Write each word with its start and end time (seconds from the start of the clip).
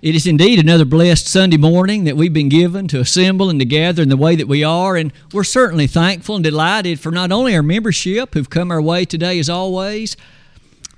It 0.00 0.14
is 0.14 0.28
indeed 0.28 0.60
another 0.60 0.84
blessed 0.84 1.26
Sunday 1.26 1.56
morning 1.56 2.04
that 2.04 2.16
we've 2.16 2.32
been 2.32 2.48
given 2.48 2.86
to 2.86 3.00
assemble 3.00 3.50
and 3.50 3.58
to 3.58 3.66
gather 3.66 4.00
in 4.00 4.08
the 4.08 4.16
way 4.16 4.36
that 4.36 4.46
we 4.46 4.62
are, 4.62 4.94
and 4.96 5.12
we're 5.32 5.42
certainly 5.42 5.88
thankful 5.88 6.36
and 6.36 6.44
delighted 6.44 7.00
for 7.00 7.10
not 7.10 7.32
only 7.32 7.56
our 7.56 7.64
membership 7.64 8.32
who've 8.32 8.48
come 8.48 8.70
our 8.70 8.80
way 8.80 9.04
today 9.04 9.40
as 9.40 9.50
always, 9.50 10.16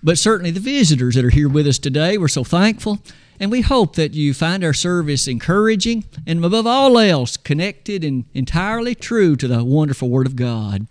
but 0.03 0.19
certainly 0.19 0.51
the 0.51 0.61
visitors 0.61 1.15
that 1.15 1.25
are 1.25 1.31
here 1.31 1.49
with 1.49 1.67
us 1.67 1.79
today. 1.79 2.19
We're 2.19 2.29
so 2.29 2.45
thankful, 2.45 2.99
and 3.41 3.51
we 3.51 3.63
hope 3.63 3.97
that 3.97 4.13
you 4.13 4.35
find 4.35 4.63
our 4.63 4.75
service 4.75 5.27
encouraging 5.27 6.05
and 6.27 6.45
above 6.45 6.67
all 6.67 6.99
else 6.99 7.39
connected 7.39 8.05
and 8.05 8.27
entirely 8.35 8.95
true 8.95 9.35
to 9.37 9.49
the 9.49 9.65
wonderful 9.65 10.11
Word 10.11 10.27
of 10.27 10.37
God. 10.37 10.87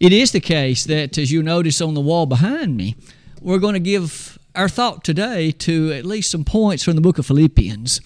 It 0.00 0.12
is 0.12 0.32
the 0.32 0.40
case 0.40 0.82
that, 0.86 1.18
as 1.18 1.30
you 1.30 1.40
notice 1.40 1.80
on 1.80 1.94
the 1.94 2.00
wall 2.00 2.26
behind 2.26 2.76
me, 2.76 2.96
we're 3.40 3.58
going 3.58 3.74
to 3.74 3.80
give 3.80 4.37
our 4.58 4.68
thought 4.68 5.04
today 5.04 5.52
to 5.52 5.92
at 5.92 6.04
least 6.04 6.32
some 6.32 6.44
points 6.44 6.82
from 6.82 6.96
the 6.96 7.00
book 7.00 7.16
of 7.16 7.26
Philippians. 7.26 8.00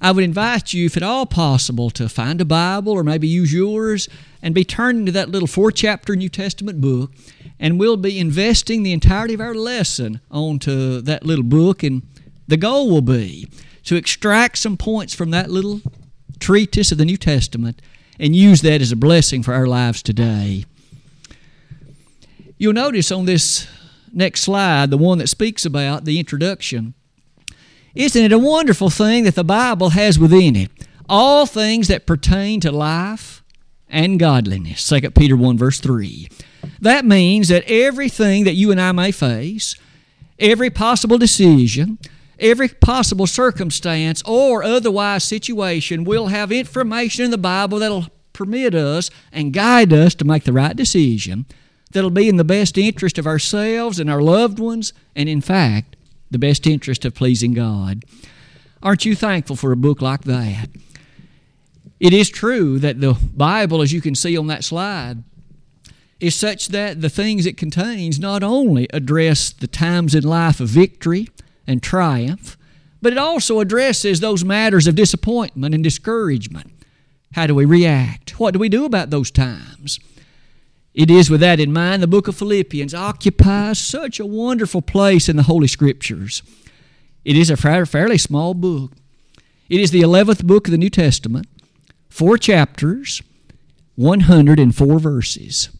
I 0.00 0.12
would 0.12 0.22
invite 0.22 0.72
you, 0.72 0.86
if 0.86 0.96
at 0.96 1.02
all 1.02 1.26
possible, 1.26 1.90
to 1.90 2.08
find 2.08 2.40
a 2.40 2.44
Bible 2.44 2.92
or 2.92 3.02
maybe 3.02 3.26
use 3.26 3.52
yours 3.52 4.08
and 4.40 4.54
be 4.54 4.64
turning 4.64 5.06
to 5.06 5.12
that 5.12 5.30
little 5.30 5.48
four 5.48 5.72
chapter 5.72 6.14
New 6.14 6.28
Testament 6.28 6.80
book. 6.80 7.10
And 7.58 7.80
we'll 7.80 7.96
be 7.96 8.20
investing 8.20 8.84
the 8.84 8.92
entirety 8.92 9.34
of 9.34 9.40
our 9.40 9.54
lesson 9.54 10.20
onto 10.30 11.00
that 11.00 11.26
little 11.26 11.44
book. 11.44 11.82
And 11.82 12.02
the 12.46 12.56
goal 12.56 12.88
will 12.88 13.02
be 13.02 13.48
to 13.84 13.96
extract 13.96 14.58
some 14.58 14.76
points 14.76 15.14
from 15.14 15.30
that 15.30 15.50
little 15.50 15.80
treatise 16.38 16.92
of 16.92 16.98
the 16.98 17.04
New 17.04 17.16
Testament 17.16 17.82
and 18.20 18.36
use 18.36 18.62
that 18.62 18.82
as 18.82 18.92
a 18.92 18.96
blessing 18.96 19.42
for 19.42 19.52
our 19.52 19.66
lives 19.66 20.00
today. 20.00 20.64
You'll 22.56 22.72
notice 22.72 23.10
on 23.10 23.24
this 23.24 23.66
next 24.12 24.42
slide, 24.42 24.90
the 24.90 24.98
one 24.98 25.18
that 25.18 25.28
speaks 25.28 25.64
about 25.64 26.04
the 26.04 26.18
introduction. 26.18 26.94
Isn't 27.94 28.24
it 28.24 28.32
a 28.32 28.38
wonderful 28.38 28.90
thing 28.90 29.24
that 29.24 29.34
the 29.34 29.44
Bible 29.44 29.90
has 29.90 30.18
within 30.18 30.56
it 30.56 30.70
all 31.08 31.44
things 31.44 31.88
that 31.88 32.06
pertain 32.06 32.60
to 32.60 32.72
life 32.72 33.42
and 33.88 34.18
godliness? 34.18 34.86
2 34.88 35.10
Peter 35.10 35.36
1, 35.36 35.58
verse 35.58 35.78
3. 35.78 36.28
That 36.80 37.04
means 37.04 37.48
that 37.48 37.64
everything 37.66 38.44
that 38.44 38.54
you 38.54 38.70
and 38.70 38.80
I 38.80 38.92
may 38.92 39.12
face, 39.12 39.76
every 40.38 40.70
possible 40.70 41.18
decision, 41.18 41.98
every 42.38 42.68
possible 42.68 43.26
circumstance 43.26 44.22
or 44.24 44.62
otherwise 44.62 45.24
situation 45.24 46.04
will 46.04 46.28
have 46.28 46.50
information 46.50 47.26
in 47.26 47.30
the 47.30 47.38
Bible 47.38 47.78
that'll 47.78 48.06
permit 48.32 48.74
us 48.74 49.10
and 49.32 49.52
guide 49.52 49.92
us 49.92 50.14
to 50.14 50.24
make 50.24 50.44
the 50.44 50.52
right 50.52 50.74
decision 50.74 51.44
that'll 51.92 52.10
be 52.10 52.28
in 52.28 52.36
the 52.36 52.44
best 52.44 52.76
interest 52.78 53.18
of 53.18 53.26
ourselves 53.26 53.98
and 53.98 54.10
our 54.10 54.22
loved 54.22 54.58
ones, 54.58 54.92
and 55.14 55.28
in 55.28 55.40
fact, 55.40 55.96
the 56.30 56.38
best 56.38 56.66
interest 56.66 57.04
of 57.04 57.14
pleasing 57.14 57.52
God. 57.52 58.04
Aren't 58.82 59.04
you 59.04 59.14
thankful 59.14 59.56
for 59.56 59.70
a 59.70 59.76
book 59.76 60.02
like 60.02 60.22
that? 60.22 60.68
It 62.00 62.12
is 62.12 62.30
true 62.30 62.78
that 62.80 63.00
the 63.00 63.14
Bible, 63.36 63.80
as 63.80 63.92
you 63.92 64.00
can 64.00 64.14
see 64.14 64.36
on 64.36 64.48
that 64.48 64.64
slide, 64.64 65.22
is 66.18 66.34
such 66.34 66.68
that 66.68 67.00
the 67.00 67.08
things 67.08 67.46
it 67.46 67.56
contains 67.56 68.18
not 68.18 68.42
only 68.42 68.88
address 68.92 69.50
the 69.50 69.66
times 69.66 70.14
in 70.14 70.24
life 70.24 70.60
of 70.60 70.68
victory 70.68 71.28
and 71.66 71.82
triumph, 71.82 72.56
but 73.00 73.12
it 73.12 73.18
also 73.18 73.60
addresses 73.60 74.20
those 74.20 74.44
matters 74.44 74.86
of 74.86 74.94
disappointment 74.94 75.74
and 75.74 75.82
discouragement. 75.82 76.72
How 77.34 77.46
do 77.46 77.54
we 77.54 77.64
react? 77.64 78.38
What 78.38 78.52
do 78.52 78.58
we 78.58 78.68
do 78.68 78.84
about 78.84 79.10
those 79.10 79.30
times? 79.30 79.98
It 80.94 81.10
is 81.10 81.30
with 81.30 81.40
that 81.40 81.60
in 81.60 81.72
mind 81.72 82.02
the 82.02 82.06
book 82.06 82.28
of 82.28 82.36
Philippians 82.36 82.92
occupies 82.92 83.78
such 83.78 84.20
a 84.20 84.26
wonderful 84.26 84.82
place 84.82 85.28
in 85.28 85.36
the 85.36 85.44
Holy 85.44 85.66
Scriptures. 85.66 86.42
It 87.24 87.36
is 87.36 87.50
a 87.50 87.56
fairly 87.56 88.18
small 88.18 88.52
book. 88.52 88.92
It 89.70 89.80
is 89.80 89.90
the 89.90 90.02
11th 90.02 90.44
book 90.44 90.66
of 90.66 90.72
the 90.72 90.78
New 90.78 90.90
Testament, 90.90 91.46
four 92.10 92.36
chapters, 92.36 93.22
104 93.96 94.98
verses. 94.98 95.70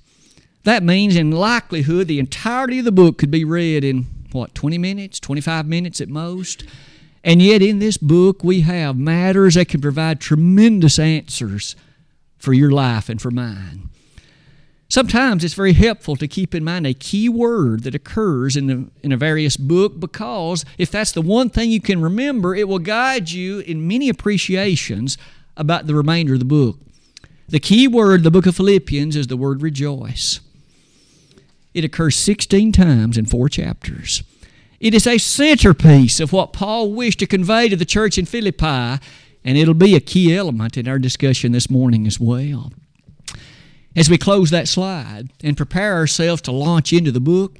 That 0.64 0.82
means, 0.82 1.16
in 1.16 1.32
likelihood, 1.32 2.06
the 2.08 2.20
entirety 2.20 2.78
of 2.78 2.84
the 2.84 2.92
book 2.92 3.18
could 3.18 3.30
be 3.30 3.44
read 3.44 3.84
in, 3.84 4.06
what, 4.30 4.54
20 4.54 4.78
minutes, 4.78 5.18
25 5.20 5.66
minutes 5.66 6.00
at 6.00 6.08
most? 6.08 6.64
And 7.24 7.42
yet, 7.42 7.60
in 7.60 7.80
this 7.80 7.96
book, 7.96 8.42
we 8.44 8.60
have 8.62 8.96
matters 8.96 9.54
that 9.56 9.68
can 9.68 9.80
provide 9.80 10.20
tremendous 10.20 10.98
answers 10.98 11.76
for 12.38 12.52
your 12.52 12.70
life 12.70 13.08
and 13.08 13.20
for 13.20 13.30
mine. 13.30 13.90
Sometimes 14.92 15.42
it's 15.42 15.54
very 15.54 15.72
helpful 15.72 16.16
to 16.16 16.28
keep 16.28 16.54
in 16.54 16.62
mind 16.64 16.86
a 16.86 16.92
key 16.92 17.26
word 17.26 17.84
that 17.84 17.94
occurs 17.94 18.58
in, 18.58 18.66
the, 18.66 18.90
in 19.02 19.10
a 19.10 19.16
various 19.16 19.56
book 19.56 19.98
because 19.98 20.66
if 20.76 20.90
that's 20.90 21.12
the 21.12 21.22
one 21.22 21.48
thing 21.48 21.70
you 21.70 21.80
can 21.80 22.02
remember, 22.02 22.54
it 22.54 22.68
will 22.68 22.78
guide 22.78 23.30
you 23.30 23.60
in 23.60 23.88
many 23.88 24.10
appreciations 24.10 25.16
about 25.56 25.86
the 25.86 25.94
remainder 25.94 26.34
of 26.34 26.40
the 26.40 26.44
book. 26.44 26.78
The 27.48 27.58
key 27.58 27.88
word 27.88 28.22
the 28.22 28.30
book 28.30 28.44
of 28.44 28.54
Philippians 28.54 29.16
is 29.16 29.28
the 29.28 29.36
word 29.38 29.62
rejoice. 29.62 30.40
It 31.72 31.84
occurs 31.84 32.16
16 32.16 32.72
times 32.72 33.16
in 33.16 33.24
four 33.24 33.48
chapters. 33.48 34.22
It 34.78 34.92
is 34.92 35.06
a 35.06 35.16
centerpiece 35.16 36.20
of 36.20 36.34
what 36.34 36.52
Paul 36.52 36.92
wished 36.92 37.20
to 37.20 37.26
convey 37.26 37.70
to 37.70 37.76
the 37.76 37.86
church 37.86 38.18
in 38.18 38.26
Philippi, 38.26 39.02
and 39.42 39.56
it'll 39.56 39.72
be 39.72 39.96
a 39.96 40.00
key 40.00 40.36
element 40.36 40.76
in 40.76 40.86
our 40.86 40.98
discussion 40.98 41.52
this 41.52 41.70
morning 41.70 42.06
as 42.06 42.20
well. 42.20 42.72
As 43.94 44.08
we 44.08 44.16
close 44.16 44.50
that 44.50 44.68
slide 44.68 45.30
and 45.42 45.56
prepare 45.56 45.94
ourselves 45.94 46.42
to 46.42 46.52
launch 46.52 46.92
into 46.92 47.12
the 47.12 47.20
book, 47.20 47.58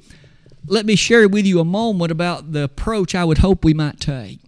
let 0.65 0.85
me 0.85 0.95
share 0.95 1.27
with 1.27 1.45
you 1.45 1.59
a 1.59 1.65
moment 1.65 2.11
about 2.11 2.53
the 2.53 2.63
approach 2.63 3.13
I 3.13 3.23
would 3.23 3.39
hope 3.39 3.63
we 3.63 3.73
might 3.73 3.99
take. 3.99 4.39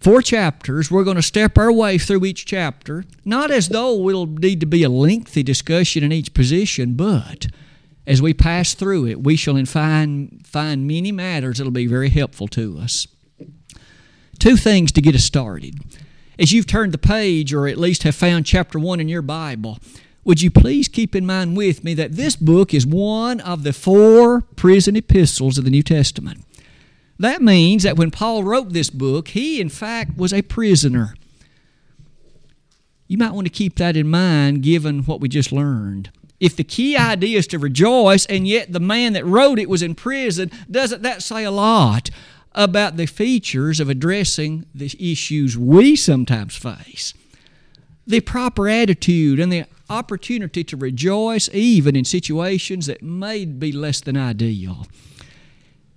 Four 0.00 0.22
chapters, 0.22 0.90
we're 0.90 1.04
going 1.04 1.16
to 1.16 1.22
step 1.22 1.58
our 1.58 1.72
way 1.72 1.98
through 1.98 2.24
each 2.24 2.46
chapter, 2.46 3.04
not 3.24 3.50
as 3.50 3.68
though 3.68 4.08
it'll 4.08 4.26
need 4.26 4.60
to 4.60 4.66
be 4.66 4.82
a 4.82 4.88
lengthy 4.88 5.42
discussion 5.42 6.04
in 6.04 6.12
each 6.12 6.34
position, 6.34 6.94
but 6.94 7.48
as 8.06 8.22
we 8.22 8.32
pass 8.32 8.74
through 8.74 9.06
it, 9.06 9.24
we 9.24 9.36
shall 9.36 9.62
find, 9.64 10.46
find 10.46 10.86
many 10.86 11.12
matters 11.12 11.58
that'll 11.58 11.72
be 11.72 11.86
very 11.86 12.10
helpful 12.10 12.46
to 12.48 12.78
us. 12.78 13.08
Two 14.38 14.56
things 14.56 14.92
to 14.92 15.00
get 15.00 15.14
us 15.14 15.24
started. 15.24 15.80
As 16.38 16.52
you've 16.52 16.66
turned 16.66 16.92
the 16.92 16.98
page, 16.98 17.52
or 17.52 17.66
at 17.66 17.78
least 17.78 18.02
have 18.02 18.14
found 18.14 18.46
chapter 18.46 18.78
1 18.78 19.00
in 19.00 19.08
your 19.08 19.22
Bible, 19.22 19.78
would 20.26 20.42
you 20.42 20.50
please 20.50 20.88
keep 20.88 21.14
in 21.14 21.24
mind 21.24 21.56
with 21.56 21.84
me 21.84 21.94
that 21.94 22.16
this 22.16 22.34
book 22.34 22.74
is 22.74 22.84
one 22.84 23.38
of 23.40 23.62
the 23.62 23.72
four 23.72 24.40
prison 24.56 24.96
epistles 24.96 25.56
of 25.56 25.64
the 25.64 25.70
New 25.70 25.84
Testament? 25.84 26.44
That 27.16 27.40
means 27.40 27.84
that 27.84 27.96
when 27.96 28.10
Paul 28.10 28.42
wrote 28.42 28.72
this 28.72 28.90
book, 28.90 29.28
he 29.28 29.60
in 29.60 29.68
fact 29.68 30.18
was 30.18 30.34
a 30.34 30.42
prisoner. 30.42 31.14
You 33.06 33.18
might 33.18 33.34
want 33.34 33.46
to 33.46 33.52
keep 33.52 33.76
that 33.76 33.96
in 33.96 34.08
mind 34.08 34.64
given 34.64 35.04
what 35.04 35.20
we 35.20 35.28
just 35.28 35.52
learned. 35.52 36.10
If 36.40 36.56
the 36.56 36.64
key 36.64 36.96
idea 36.96 37.38
is 37.38 37.46
to 37.46 37.58
rejoice, 37.60 38.26
and 38.26 38.48
yet 38.48 38.72
the 38.72 38.80
man 38.80 39.12
that 39.12 39.24
wrote 39.24 39.60
it 39.60 39.70
was 39.70 39.80
in 39.80 39.94
prison, 39.94 40.50
doesn't 40.68 41.02
that 41.02 41.22
say 41.22 41.44
a 41.44 41.52
lot 41.52 42.10
about 42.52 42.96
the 42.96 43.06
features 43.06 43.78
of 43.78 43.88
addressing 43.88 44.66
the 44.74 44.92
issues 44.98 45.56
we 45.56 45.94
sometimes 45.94 46.56
face? 46.56 47.14
The 48.08 48.20
proper 48.20 48.68
attitude 48.68 49.38
and 49.38 49.52
the 49.52 49.66
opportunity 49.88 50.64
to 50.64 50.76
rejoice 50.76 51.48
even 51.52 51.96
in 51.96 52.04
situations 52.04 52.86
that 52.86 53.02
may 53.02 53.44
be 53.44 53.72
less 53.72 54.00
than 54.00 54.16
ideal. 54.16 54.86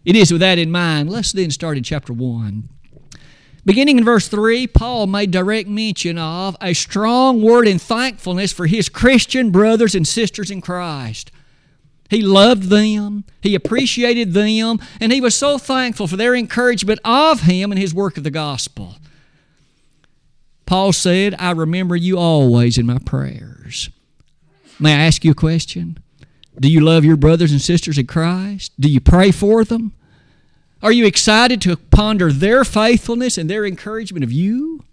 It 0.06 0.16
is 0.16 0.32
with 0.32 0.42
that 0.42 0.58
in 0.58 0.72
mind. 0.72 1.10
Let's 1.10 1.32
then 1.32 1.52
start 1.52 1.78
in 1.78 1.84
chapter 1.84 2.14
1. 2.14 2.70
Beginning 3.66 4.00
in 4.00 4.06
verse 4.06 4.28
3, 4.28 4.68
Paul 4.68 5.08
made 5.08 5.32
direct 5.32 5.68
mention 5.68 6.18
of 6.18 6.56
a 6.62 6.74
strong 6.74 7.42
word 7.42 7.68
in 7.68 7.78
thankfulness 7.78 8.54
for 8.54 8.66
his 8.66 8.90
Christian 8.90 9.52
brothers 9.52 9.94
and 9.94 10.08
sisters 10.08 10.50
in 10.50 10.62
Christ. 10.62 11.32
He 12.10 12.22
loved 12.22 12.64
them, 12.64 13.26
he 13.42 13.54
appreciated 13.54 14.34
them, 14.34 14.80
and 15.00 15.12
he 15.12 15.22
was 15.22 15.36
so 15.36 15.60
thankful 15.60 16.08
for 16.08 16.18
their 16.18 16.34
encouragement 16.34 17.00
of 17.06 17.42
him 17.42 17.72
and 17.72 17.80
his 17.80 17.94
work 17.94 18.18
of 18.18 18.24
the 18.24 18.32
gospel. 18.32 18.96
Paul 20.66 20.94
said, 20.94 21.35
I 21.38 21.52
remember 21.52 21.96
you 21.96 22.18
always 22.18 22.78
in 22.78 22.88
my 22.88 22.97
prayers. 22.97 23.59
May 24.80 24.94
I 24.94 25.06
ask 25.06 25.24
you 25.26 25.32
a 25.32 25.36
question? 25.36 25.98
Do 26.60 26.70
you 26.70 26.82
love 26.82 27.06
your 27.06 27.18
brothers 27.18 27.52
and 27.52 27.62
sisters 27.62 27.98
in 27.98 28.08
Christ? 28.08 28.74
Do 28.80 28.90
you 28.90 29.00
pray 29.00 29.32
for 29.32 29.64
them? 29.64 29.94
Are 30.82 30.92
you 30.92 31.06
excited 31.06 31.62
to 31.62 31.76
ponder 31.76 32.32
their 32.32 32.64
faithfulness 32.64 33.38
and 33.38 33.50
their 33.50 33.66
encouragement 33.66 34.24
of 34.24 34.32
you? 34.32 34.84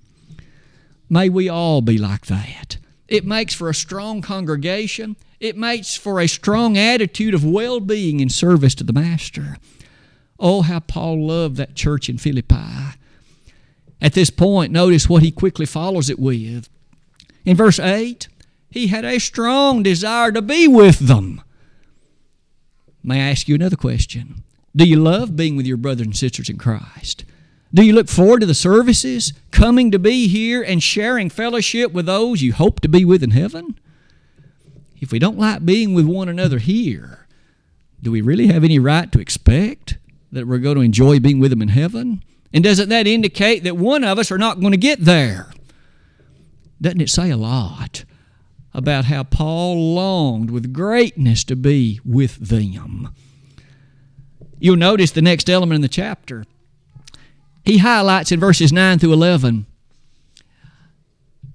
May 1.08 1.28
we 1.28 1.48
all 1.48 1.80
be 1.80 1.98
like 1.98 2.26
that. 2.26 2.78
It 3.08 3.24
makes 3.24 3.54
for 3.54 3.68
a 3.68 3.74
strong 3.74 4.20
congregation. 4.20 5.16
It 5.38 5.56
makes 5.56 5.96
for 5.96 6.20
a 6.20 6.26
strong 6.26 6.76
attitude 6.76 7.34
of 7.34 7.44
well 7.44 7.78
being 7.78 8.20
in 8.20 8.28
service 8.28 8.74
to 8.76 8.84
the 8.84 8.92
Master. 8.92 9.58
Oh, 10.40 10.62
how 10.62 10.80
Paul 10.80 11.26
loved 11.26 11.56
that 11.56 11.74
church 11.74 12.08
in 12.08 12.18
Philippi. 12.18 12.96
At 14.00 14.12
this 14.12 14.30
point, 14.30 14.72
notice 14.72 15.08
what 15.08 15.22
he 15.22 15.30
quickly 15.30 15.66
follows 15.66 16.10
it 16.10 16.18
with. 16.18 16.68
In 17.44 17.56
verse 17.56 17.78
8, 17.78 18.28
he 18.70 18.88
had 18.88 19.04
a 19.04 19.18
strong 19.18 19.82
desire 19.82 20.32
to 20.32 20.42
be 20.42 20.68
with 20.68 20.98
them. 21.00 21.42
May 23.02 23.22
I 23.22 23.30
ask 23.30 23.48
you 23.48 23.54
another 23.54 23.76
question? 23.76 24.42
Do 24.74 24.84
you 24.84 24.96
love 24.96 25.36
being 25.36 25.56
with 25.56 25.66
your 25.66 25.76
brothers 25.76 26.06
and 26.06 26.16
sisters 26.16 26.50
in 26.50 26.58
Christ? 26.58 27.24
Do 27.72 27.82
you 27.82 27.92
look 27.92 28.08
forward 28.08 28.40
to 28.40 28.46
the 28.46 28.54
services, 28.54 29.32
coming 29.50 29.90
to 29.90 29.98
be 29.98 30.28
here 30.28 30.62
and 30.62 30.82
sharing 30.82 31.30
fellowship 31.30 31.92
with 31.92 32.06
those 32.06 32.42
you 32.42 32.52
hope 32.52 32.80
to 32.80 32.88
be 32.88 33.04
with 33.04 33.22
in 33.22 33.30
heaven? 33.30 33.78
If 35.00 35.12
we 35.12 35.18
don't 35.18 35.38
like 35.38 35.64
being 35.64 35.94
with 35.94 36.06
one 36.06 36.28
another 36.28 36.58
here, 36.58 37.26
do 38.02 38.10
we 38.10 38.20
really 38.20 38.48
have 38.48 38.64
any 38.64 38.78
right 38.78 39.10
to 39.12 39.20
expect 39.20 39.98
that 40.32 40.46
we're 40.46 40.58
going 40.58 40.76
to 40.76 40.82
enjoy 40.82 41.20
being 41.20 41.38
with 41.38 41.50
them 41.50 41.62
in 41.62 41.68
heaven? 41.68 42.22
And 42.52 42.64
doesn't 42.64 42.88
that 42.88 43.06
indicate 43.06 43.64
that 43.64 43.76
one 43.76 44.04
of 44.04 44.18
us 44.18 44.30
are 44.30 44.38
not 44.38 44.60
going 44.60 44.72
to 44.72 44.78
get 44.78 45.00
there? 45.00 45.52
Doesn't 46.80 47.00
it 47.00 47.10
say 47.10 47.30
a 47.30 47.36
lot 47.36 48.04
about 48.76 49.06
how 49.06 49.24
Paul 49.24 49.94
longed 49.94 50.50
with 50.52 50.72
greatness 50.72 51.42
to 51.44 51.56
be 51.56 51.98
with 52.04 52.36
them? 52.36 53.12
You'll 54.60 54.76
notice 54.76 55.10
the 55.10 55.22
next 55.22 55.50
element 55.50 55.76
in 55.76 55.82
the 55.82 55.88
chapter. 55.88 56.44
He 57.64 57.78
highlights 57.78 58.30
in 58.30 58.38
verses 58.38 58.72
9 58.72 59.00
through 59.00 59.12
11 59.12 59.66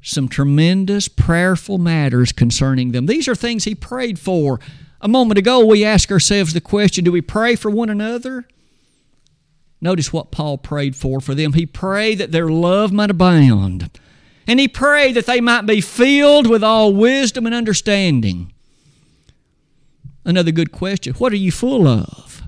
some 0.02 0.28
tremendous 0.28 1.08
prayerful 1.08 1.78
matters 1.78 2.32
concerning 2.32 2.92
them. 2.92 3.06
These 3.06 3.28
are 3.28 3.36
things 3.36 3.66
he 3.66 3.76
prayed 3.76 4.18
for. 4.18 4.60
A 5.00 5.08
moment 5.08 5.38
ago, 5.38 5.66
we 5.66 5.86
asked 5.86 6.12
ourselves 6.12 6.54
the 6.54 6.62
question 6.62 7.04
do 7.04 7.12
we 7.12 7.22
pray 7.22 7.56
for 7.56 7.70
one 7.70 7.90
another? 7.90 8.48
Notice 9.80 10.14
what 10.14 10.32
Paul 10.32 10.58
prayed 10.58 10.96
for 10.96 11.22
for 11.22 11.34
them. 11.34 11.54
He 11.54 11.66
prayed 11.66 12.20
that 12.20 12.32
their 12.32 12.50
love 12.50 12.92
might 12.92 13.10
abound. 13.10 13.90
And 14.48 14.60
he 14.60 14.68
prayed 14.68 15.16
that 15.16 15.26
they 15.26 15.40
might 15.40 15.66
be 15.66 15.82
filled 15.82 16.48
with 16.48 16.64
all 16.64 16.94
wisdom 16.94 17.46
and 17.46 17.56
understanding. 17.56 18.52
Another 20.26 20.52
good 20.52 20.72
question 20.72 21.14
What 21.14 21.34
are 21.34 21.38
you 21.38 21.52
full 21.52 21.88
of? 21.88 22.44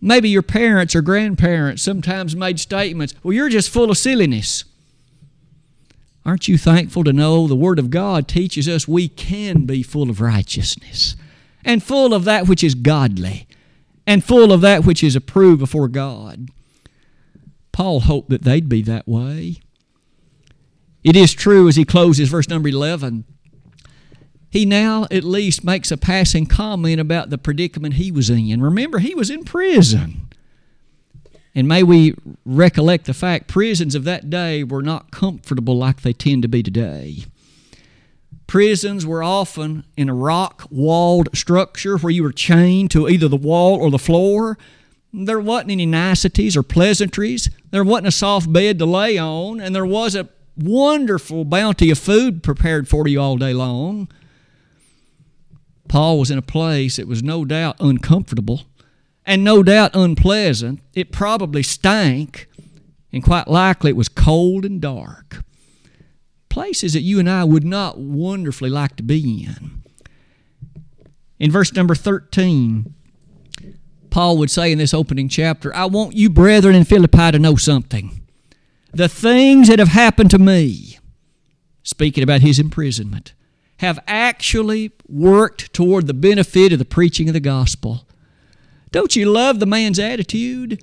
Maybe 0.00 0.28
your 0.28 0.42
parents 0.42 0.96
or 0.96 1.02
grandparents 1.02 1.82
sometimes 1.82 2.34
made 2.34 2.58
statements, 2.58 3.14
Well, 3.22 3.32
you're 3.32 3.48
just 3.48 3.70
full 3.70 3.90
of 3.90 3.98
silliness. 3.98 4.64
Aren't 6.24 6.48
you 6.48 6.56
thankful 6.56 7.02
to 7.04 7.12
know 7.12 7.46
the 7.46 7.56
Word 7.56 7.78
of 7.78 7.90
God 7.90 8.28
teaches 8.28 8.68
us 8.68 8.86
we 8.86 9.08
can 9.08 9.66
be 9.66 9.82
full 9.82 10.08
of 10.08 10.20
righteousness 10.20 11.16
and 11.64 11.82
full 11.82 12.14
of 12.14 12.24
that 12.24 12.46
which 12.46 12.62
is 12.62 12.74
godly 12.76 13.48
and 14.06 14.22
full 14.22 14.52
of 14.52 14.60
that 14.60 14.84
which 14.84 15.02
is 15.02 15.16
approved 15.16 15.58
before 15.58 15.88
God? 15.88 16.48
Paul 17.72 18.00
hoped 18.00 18.30
that 18.30 18.42
they'd 18.42 18.68
be 18.68 18.82
that 18.82 19.08
way. 19.08 19.60
It 21.04 21.16
is 21.16 21.32
true 21.32 21.68
as 21.68 21.76
he 21.76 21.84
closes 21.84 22.28
verse 22.28 22.48
number 22.48 22.68
11. 22.68 23.24
He 24.50 24.66
now 24.66 25.06
at 25.10 25.24
least 25.24 25.64
makes 25.64 25.90
a 25.90 25.96
passing 25.96 26.46
comment 26.46 27.00
about 27.00 27.30
the 27.30 27.38
predicament 27.38 27.94
he 27.94 28.12
was 28.12 28.28
in. 28.28 28.60
Remember, 28.60 28.98
he 28.98 29.14
was 29.14 29.30
in 29.30 29.44
prison. 29.44 30.28
And 31.54 31.66
may 31.66 31.82
we 31.82 32.14
recollect 32.44 33.06
the 33.06 33.14
fact 33.14 33.48
prisons 33.48 33.94
of 33.94 34.04
that 34.04 34.30
day 34.30 34.62
were 34.62 34.82
not 34.82 35.10
comfortable 35.10 35.76
like 35.76 36.02
they 36.02 36.12
tend 36.12 36.42
to 36.42 36.48
be 36.48 36.62
today. 36.62 37.24
Prisons 38.46 39.06
were 39.06 39.22
often 39.22 39.84
in 39.96 40.10
a 40.10 40.14
rock 40.14 40.66
walled 40.70 41.30
structure 41.34 41.96
where 41.96 42.10
you 42.10 42.22
were 42.22 42.32
chained 42.32 42.90
to 42.90 43.08
either 43.08 43.28
the 43.28 43.36
wall 43.36 43.80
or 43.80 43.90
the 43.90 43.98
floor. 43.98 44.58
There 45.12 45.40
wasn't 45.40 45.70
any 45.70 45.86
niceties 45.86 46.56
or 46.56 46.62
pleasantries. 46.62 47.48
There 47.70 47.84
wasn't 47.84 48.08
a 48.08 48.12
soft 48.12 48.52
bed 48.52 48.78
to 48.78 48.86
lay 48.86 49.16
on, 49.16 49.60
and 49.60 49.74
there 49.74 49.86
was 49.86 50.14
a 50.14 50.28
wonderful 50.56 51.44
bounty 51.44 51.90
of 51.90 51.98
food 51.98 52.42
prepared 52.42 52.88
for 52.88 53.06
you 53.08 53.20
all 53.20 53.36
day 53.36 53.52
long. 53.52 54.08
Paul 55.88 56.18
was 56.18 56.30
in 56.30 56.38
a 56.38 56.42
place 56.42 56.96
that 56.96 57.08
was 57.08 57.22
no 57.22 57.44
doubt 57.44 57.76
uncomfortable 57.80 58.62
and 59.26 59.44
no 59.44 59.62
doubt 59.62 59.94
unpleasant. 59.94 60.80
It 60.94 61.12
probably 61.12 61.62
stank, 61.62 62.48
and 63.12 63.22
quite 63.22 63.48
likely 63.48 63.90
it 63.90 63.96
was 63.96 64.08
cold 64.08 64.64
and 64.64 64.80
dark. 64.80 65.42
Places 66.48 66.92
that 66.92 67.00
you 67.00 67.18
and 67.18 67.28
I 67.28 67.44
would 67.44 67.64
not 67.64 67.98
wonderfully 67.98 68.70
like 68.70 68.96
to 68.96 69.02
be 69.02 69.44
in. 69.44 69.82
In 71.38 71.50
verse 71.50 71.72
number 71.72 71.94
13, 71.94 72.94
Paul 74.10 74.38
would 74.38 74.50
say 74.50 74.70
in 74.70 74.78
this 74.78 74.94
opening 74.94 75.28
chapter, 75.28 75.74
I 75.74 75.86
want 75.86 76.14
you, 76.14 76.28
brethren 76.30 76.74
in 76.74 76.84
Philippi, 76.84 77.32
to 77.32 77.38
know 77.38 77.56
something. 77.56 78.21
The 78.92 79.08
things 79.08 79.68
that 79.68 79.78
have 79.78 79.88
happened 79.88 80.30
to 80.32 80.38
me, 80.38 80.98
speaking 81.82 82.22
about 82.22 82.42
his 82.42 82.58
imprisonment, 82.58 83.32
have 83.78 83.98
actually 84.06 84.92
worked 85.08 85.72
toward 85.72 86.06
the 86.06 86.14
benefit 86.14 86.72
of 86.72 86.78
the 86.78 86.84
preaching 86.84 87.28
of 87.28 87.32
the 87.32 87.40
gospel. 87.40 88.06
Don't 88.90 89.16
you 89.16 89.26
love 89.26 89.58
the 89.58 89.66
man's 89.66 89.98
attitude? 89.98 90.82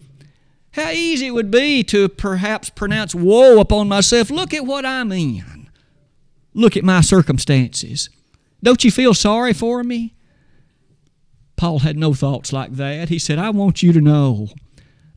How 0.74 0.90
easy 0.90 1.28
it 1.28 1.34
would 1.34 1.52
be 1.52 1.84
to 1.86 2.10
perhaps 2.10 2.70
pronounce 2.70 3.14
woe 3.14 3.60
upon 3.60 3.88
myself. 3.88 4.30
Look 4.30 4.54
at 4.54 4.66
what 4.66 4.86
I'm 4.86 5.12
in. 5.12 5.70
Look 6.54 6.76
at 6.76 6.84
my 6.84 7.02
circumstances. 7.02 8.10
Don't 8.62 8.84
you 8.84 8.92
feel 8.92 9.14
sorry 9.14 9.54
for 9.54 9.84
me? 9.84 10.16
Paul 11.56 11.80
had 11.80 11.98
no 11.98 12.14
thoughts 12.14 12.52
like 12.52 12.74
that. 12.74 13.10
He 13.10 13.20
said, 13.20 13.38
I 13.38 13.50
want 13.52 13.84
you 13.84 13.94
to 13.94 14.02
know 14.02 14.50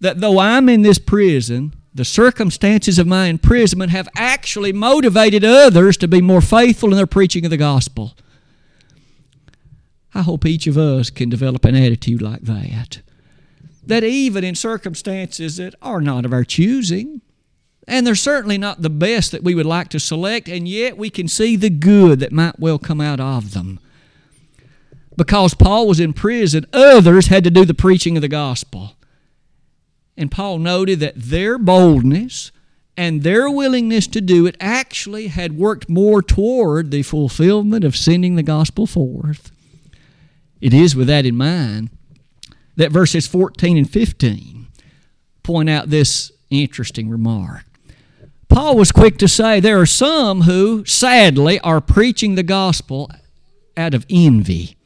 that 0.00 0.20
though 0.20 0.38
I'm 0.38 0.68
in 0.68 0.82
this 0.82 0.98
prison, 0.98 1.74
the 1.94 2.04
circumstances 2.04 2.98
of 2.98 3.06
my 3.06 3.26
imprisonment 3.26 3.90
have 3.92 4.08
actually 4.16 4.72
motivated 4.72 5.44
others 5.44 5.96
to 5.98 6.08
be 6.08 6.22
more 6.22 6.40
faithful 6.40 6.90
in 6.90 6.96
their 6.96 7.06
preaching 7.06 7.44
of 7.44 7.50
the 7.50 7.56
gospel. 7.56 8.14
I 10.14 10.22
hope 10.22 10.44
each 10.44 10.66
of 10.66 10.78
us 10.78 11.10
can 11.10 11.28
develop 11.28 11.64
an 11.64 11.74
attitude 11.74 12.22
like 12.22 12.42
that. 12.42 13.00
That 13.84 14.04
even 14.04 14.44
in 14.44 14.54
circumstances 14.54 15.56
that 15.56 15.74
are 15.82 16.00
not 16.00 16.24
of 16.24 16.32
our 16.32 16.44
choosing, 16.44 17.20
and 17.88 18.06
they're 18.06 18.14
certainly 18.14 18.58
not 18.58 18.82
the 18.82 18.90
best 18.90 19.32
that 19.32 19.42
we 19.42 19.54
would 19.54 19.66
like 19.66 19.88
to 19.88 20.00
select, 20.00 20.48
and 20.48 20.68
yet 20.68 20.96
we 20.96 21.10
can 21.10 21.28
see 21.28 21.56
the 21.56 21.70
good 21.70 22.20
that 22.20 22.32
might 22.32 22.60
well 22.60 22.78
come 22.78 23.00
out 23.00 23.20
of 23.20 23.54
them. 23.54 23.80
Because 25.16 25.54
Paul 25.54 25.88
was 25.88 26.00
in 26.00 26.12
prison, 26.12 26.66
others 26.72 27.26
had 27.26 27.44
to 27.44 27.50
do 27.50 27.64
the 27.64 27.74
preaching 27.74 28.16
of 28.16 28.22
the 28.22 28.28
gospel. 28.28 28.96
And 30.17 30.31
Paul 30.31 30.59
noted 30.59 31.00
that 31.00 31.14
their 31.17 31.59
boldness 31.59 32.53
and 32.97 33.23
their 33.23 33.50
willingness 33.50 34.06
to 34.09 34.20
do 34.20 34.47
it 34.47 34.56
actually 34.61 35.29
had 35.29 35.56
worked 35.56 35.88
more 35.88 36.20
toward 36.23 36.91
the 36.91 37.03
fulfillment 37.03 37.85
of 37.85 37.97
sending 37.97 38.37
the 38.37 38.43
gospel 38.43 38.87
forth. 38.87 39.50
It 40.61 40.75
is 40.75 40.94
with 40.94 41.09
that 41.09 41.26
in 41.26 41.37
mind 41.37 41.91
that 42.76 42.93
verses 42.93 43.26
14 43.26 43.76
and 43.76 43.91
15 43.91 44.69
point 45.43 45.70
out 45.70 45.91
this 45.91 46.31
interesting 46.50 47.09
remark. 47.09 47.64
Paul 48.49 48.76
was 48.76 48.92
quick 48.92 49.16
to 49.19 49.28
say 49.28 49.61
there 49.61 49.81
are 49.81 49.87
some 49.87 50.42
who, 50.42 50.85
sadly, 50.85 51.59
are 51.61 51.81
preaching 51.81 52.35
the 52.35 52.42
gospel 52.42 53.11
out 53.76 53.95
of 53.95 54.04
envy. 54.11 54.76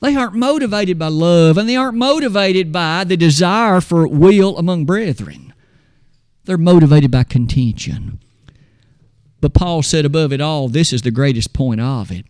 They 0.00 0.14
aren't 0.14 0.34
motivated 0.34 0.98
by 0.98 1.08
love 1.08 1.58
and 1.58 1.68
they 1.68 1.76
aren't 1.76 1.96
motivated 1.96 2.72
by 2.72 3.04
the 3.04 3.16
desire 3.16 3.80
for 3.80 4.06
will 4.06 4.56
among 4.56 4.84
brethren. 4.84 5.52
They're 6.44 6.56
motivated 6.56 7.10
by 7.10 7.24
contention. 7.24 8.20
But 9.40 9.54
Paul 9.54 9.82
said 9.82 10.04
above 10.04 10.32
it 10.32 10.40
all, 10.40 10.68
this 10.68 10.92
is 10.92 11.02
the 11.02 11.10
greatest 11.10 11.52
point 11.52 11.80
of 11.80 12.10
it 12.10 12.26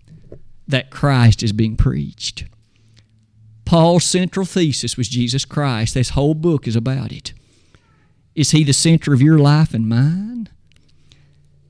that 0.67 0.91
Christ 0.91 1.43
is 1.43 1.53
being 1.53 1.77
preached. 1.77 2.45
Paul's 3.65 4.05
central 4.05 4.47
thesis 4.47 4.97
was 4.97 5.09
Jesus 5.09 5.45
Christ. 5.45 5.95
This 5.95 6.11
whole 6.11 6.35
book 6.35 6.67
is 6.67 6.77
about 6.77 7.13
it. 7.13 7.33
Is 8.35 8.53
he 8.53 8.65
the 8.65 8.73
center 8.73 9.13
of 9.13 9.23
your 9.23 9.39
life 9.39 9.75
and 9.75 9.89
mine? 9.89 10.49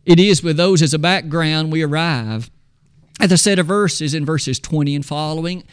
It 0.05 0.21
is 0.21 0.43
with 0.43 0.57
those 0.57 0.81
as 0.81 0.95
a 0.95 0.99
background 0.99 1.73
we 1.73 1.83
arrive 1.83 2.51
at 3.21 3.31
the 3.31 3.37
set 3.37 3.59
of 3.59 3.67
verses 3.67 4.15
in 4.15 4.25
verses 4.25 4.59
20 4.59 4.95
and 4.95 5.05
following. 5.05 5.65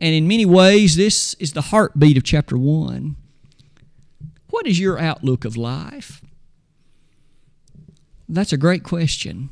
And 0.00 0.14
in 0.14 0.26
many 0.26 0.46
ways, 0.46 0.96
this 0.96 1.34
is 1.34 1.52
the 1.52 1.60
heartbeat 1.60 2.16
of 2.16 2.24
chapter 2.24 2.56
1. 2.56 3.16
What 4.48 4.66
is 4.66 4.80
your 4.80 4.98
outlook 4.98 5.44
of 5.44 5.58
life? 5.58 6.22
That's 8.26 8.52
a 8.52 8.56
great 8.56 8.82
question. 8.82 9.50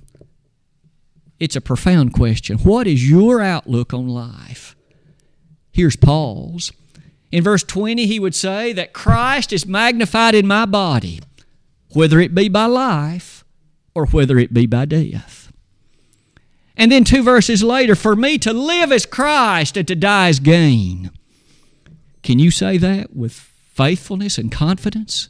It's 1.38 1.54
a 1.54 1.60
profound 1.60 2.14
question. 2.14 2.58
What 2.58 2.86
is 2.86 3.08
your 3.08 3.42
outlook 3.42 3.92
on 3.92 4.08
life? 4.08 4.74
Here's 5.70 5.96
Paul's. 5.96 6.72
In 7.30 7.44
verse 7.44 7.62
20, 7.62 8.06
he 8.06 8.18
would 8.18 8.34
say 8.34 8.72
that 8.72 8.94
Christ 8.94 9.52
is 9.52 9.66
magnified 9.66 10.34
in 10.34 10.46
my 10.46 10.64
body, 10.64 11.20
whether 11.92 12.18
it 12.20 12.34
be 12.34 12.48
by 12.48 12.64
life 12.64 13.44
or 13.94 14.06
whether 14.06 14.38
it 14.38 14.54
be 14.54 14.66
by 14.66 14.86
death. 14.86 15.47
And 16.78 16.90
then 16.92 17.04
two 17.04 17.22
verses 17.22 17.62
later, 17.62 17.94
for 17.94 18.14
me 18.14 18.38
to 18.38 18.52
live 18.52 18.92
as 18.92 19.04
Christ 19.04 19.76
and 19.76 19.86
to 19.88 19.96
die 19.96 20.28
as 20.28 20.38
gain. 20.38 21.10
Can 22.22 22.38
you 22.38 22.50
say 22.50 22.78
that 22.78 23.14
with 23.14 23.32
faithfulness 23.32 24.38
and 24.38 24.50
confidence? 24.50 25.28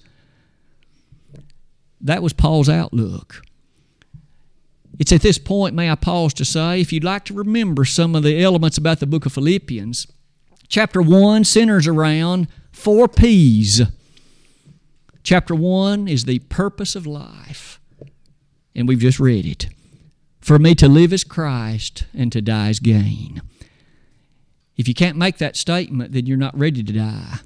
That 2.01 2.23
was 2.23 2.35
Paul's 2.35 2.69
outlook. 2.69 3.43
It's 4.99 5.13
at 5.13 5.23
this 5.23 5.39
point, 5.39 5.75
may 5.75 5.91
I 5.91 5.95
pause 5.95 6.35
to 6.35 6.45
say, 6.45 6.81
if 6.81 6.93
you'd 6.93 7.05
like 7.05 7.25
to 7.27 7.35
remember 7.35 7.85
some 7.85 8.15
of 8.15 8.23
the 8.23 8.43
elements 8.43 8.77
about 8.77 9.01
the 9.01 9.07
book 9.07 9.27
of 9.27 9.33
Philippians, 9.33 10.07
Chapter 10.69 11.01
1 11.01 11.45
centers 11.45 11.87
around 11.87 12.47
four 12.73 13.09
P's. 13.09 13.81
Chapter 15.23 15.55
1 15.55 16.09
is 16.09 16.25
the 16.25 16.41
purpose 16.41 16.95
of 16.95 17.07
life, 17.07 17.81
and 18.75 18.87
we've 18.87 18.99
just 18.99 19.19
read 19.19 19.47
it. 19.47 19.69
For 20.49 20.59
me 20.59 20.75
to 20.77 20.89
live 20.89 21.13
as 21.13 21.25
Christ 21.25 22.07
and 22.15 22.33
to 22.33 22.41
die 22.41 22.71
as 22.71 22.79
gain. 22.79 23.43
If 24.79 24.89
you 24.89 24.95
can't 24.95 25.19
make 25.19 25.37
that 25.37 25.57
statement, 25.57 26.13
then 26.13 26.25
you're 26.25 26.39
not 26.39 26.59
ready 26.59 26.83
to 26.83 26.91
die. 26.91 27.41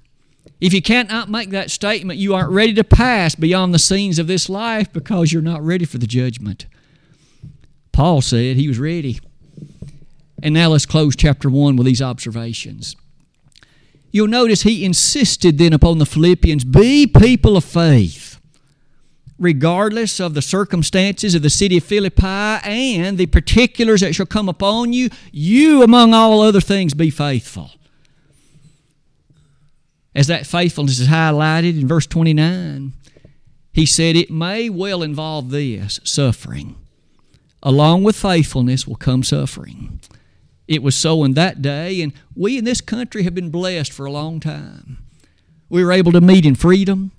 If 0.61 0.73
you 0.73 0.81
cannot 0.81 1.29
make 1.29 1.51
that 1.51 1.73
statement, 1.73 2.21
you 2.21 2.33
aren't 2.33 2.53
ready 2.53 2.73
to 2.75 2.85
pass 2.85 3.35
beyond 3.35 3.75
the 3.75 3.81
scenes 3.81 4.21
of 4.21 4.29
this 4.29 4.49
life 4.49 4.93
because 4.93 5.33
you're 5.33 5.43
not 5.43 5.65
ready 5.65 5.85
for 5.85 5.99
the 5.99 6.07
judgment. 6.07 6.67
Paul 7.91 8.21
said 8.21 8.55
he 8.55 8.69
was 8.69 8.79
ready. 8.79 9.19
And 10.41 10.55
now 10.55 10.69
let's 10.69 10.87
close 10.87 11.17
chapter 11.17 11.51
1 11.51 11.75
with 11.75 11.87
these 11.87 12.01
observations. 12.01 12.95
You'll 14.13 14.29
notice 14.29 14.63
he 14.63 14.85
insisted 14.85 15.59
then 15.59 15.73
upon 15.73 15.99
the 15.99 16.07
Philippians 16.07 16.63
be 16.63 17.09
people 17.09 17.57
of 17.57 17.65
faith, 17.65 18.22
regardless 19.43 20.21
of 20.21 20.35
the 20.35 20.43
circumstances 20.43 21.35
of 21.35 21.43
the 21.43 21.51
city 21.51 21.79
of 21.79 21.85
Philippi 21.85 22.27
and 22.27 23.19
the 23.19 23.27
particulars 23.27 24.01
that 24.01 24.15
shall 24.15 24.27
come 24.27 24.49
upon 24.49 24.93
you. 24.93 25.11
You, 25.33 25.83
among 25.83 26.15
all 26.15 26.41
other 26.41 26.61
things, 26.61 26.95
be 26.95 27.11
faithful 27.11 27.73
as 30.15 30.27
that 30.27 30.47
faithfulness 30.47 30.99
is 30.99 31.09
highlighted 31.09 31.81
in 31.81 31.89
verse 31.89 32.07
29, 32.07 32.93
he 33.73 33.87
said, 33.87 34.17
It 34.17 34.31
may 34.31 34.69
well 34.69 35.03
involve 35.03 35.51
this 35.51 36.01
suffering. 36.05 36.77
Along 37.63 38.03
with 38.03 38.17
faithfulness 38.17 38.87
will 38.87 38.97
come 38.97 39.23
suffering. 39.23 40.01
It 40.69 40.83
was 40.83 40.95
so 40.95 41.25
in 41.25 41.35
that 41.35 41.63
day, 41.63 42.03
and 42.03 42.13
we 42.35 42.59
in 42.59 42.65
this 42.65 42.81
country 42.81 43.23
have 43.23 43.35
been 43.35 43.51
blessed 43.51 43.93
for 43.93 44.05
a 44.05 44.13
long 44.13 44.41
time. 44.41 44.99
We 45.69 45.85
were 45.85 45.93
able 45.93 46.13
to 46.13 46.21
meet 46.21 46.45
in 46.45 46.55
freedom. 46.55 47.13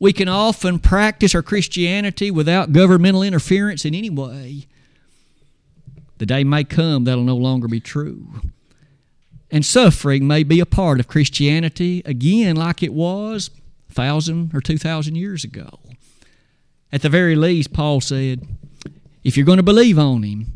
We 0.00 0.12
can 0.12 0.28
often 0.28 0.78
practice 0.78 1.34
our 1.34 1.42
Christianity 1.42 2.30
without 2.30 2.72
governmental 2.72 3.22
interference 3.22 3.84
in 3.84 3.94
any 3.94 4.10
way. 4.10 4.66
The 6.18 6.26
day 6.26 6.44
may 6.44 6.64
come 6.64 7.04
that'll 7.04 7.24
no 7.24 7.36
longer 7.36 7.68
be 7.68 7.80
true. 7.80 8.26
And 9.50 9.64
suffering 9.64 10.26
may 10.26 10.42
be 10.42 10.60
a 10.60 10.66
part 10.66 11.00
of 11.00 11.08
Christianity 11.08 12.02
again, 12.04 12.56
like 12.56 12.82
it 12.82 12.92
was 12.92 13.50
a 13.88 13.92
thousand 13.92 14.54
or 14.54 14.60
two 14.60 14.78
thousand 14.78 15.16
years 15.16 15.42
ago. 15.42 15.80
At 16.92 17.02
the 17.02 17.08
very 17.08 17.36
least, 17.36 17.72
Paul 17.72 18.00
said, 18.00 18.46
if 19.24 19.36
you're 19.36 19.46
going 19.46 19.58
to 19.58 19.62
believe 19.62 19.98
on 19.98 20.22
him, 20.22 20.46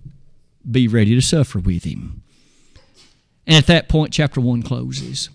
be 0.71 0.89
ready 0.89 1.15
to 1.15 1.21
suffer 1.21 1.59
with 1.59 1.85
him. 1.85 2.23
And 3.47 3.57
at 3.57 3.67
that 3.67 3.89
point, 3.89 4.13
chapter 4.13 4.41
1 4.41 4.63
closes. 4.63 5.29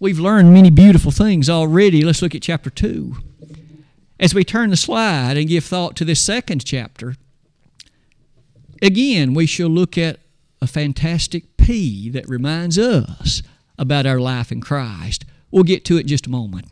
We've 0.00 0.18
learned 0.18 0.54
many 0.54 0.70
beautiful 0.70 1.10
things 1.10 1.50
already. 1.50 2.02
Let's 2.02 2.22
look 2.22 2.34
at 2.34 2.42
chapter 2.42 2.70
2. 2.70 3.16
As 4.20 4.32
we 4.32 4.44
turn 4.44 4.70
the 4.70 4.76
slide 4.76 5.36
and 5.36 5.48
give 5.48 5.64
thought 5.64 5.96
to 5.96 6.04
this 6.04 6.22
second 6.22 6.64
chapter, 6.64 7.16
again, 8.80 9.34
we 9.34 9.46
shall 9.46 9.68
look 9.68 9.98
at 9.98 10.20
a 10.62 10.66
fantastic 10.66 11.56
P 11.56 12.10
that 12.10 12.28
reminds 12.28 12.78
us 12.78 13.42
about 13.76 14.06
our 14.06 14.20
life 14.20 14.52
in 14.52 14.60
Christ. 14.60 15.24
We'll 15.50 15.64
get 15.64 15.84
to 15.86 15.96
it 15.96 16.02
in 16.02 16.06
just 16.08 16.26
a 16.26 16.30
moment. 16.30 16.66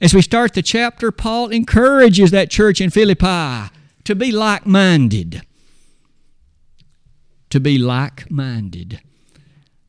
As 0.00 0.12
we 0.12 0.20
start 0.20 0.52
the 0.52 0.62
chapter, 0.62 1.10
Paul 1.10 1.48
encourages 1.48 2.30
that 2.30 2.50
church 2.50 2.80
in 2.80 2.90
Philippi 2.90 3.70
to 4.04 4.14
be 4.14 4.32
like 4.32 4.66
minded. 4.66 5.42
To 7.50 7.60
be 7.60 7.78
like 7.78 8.30
minded. 8.30 9.00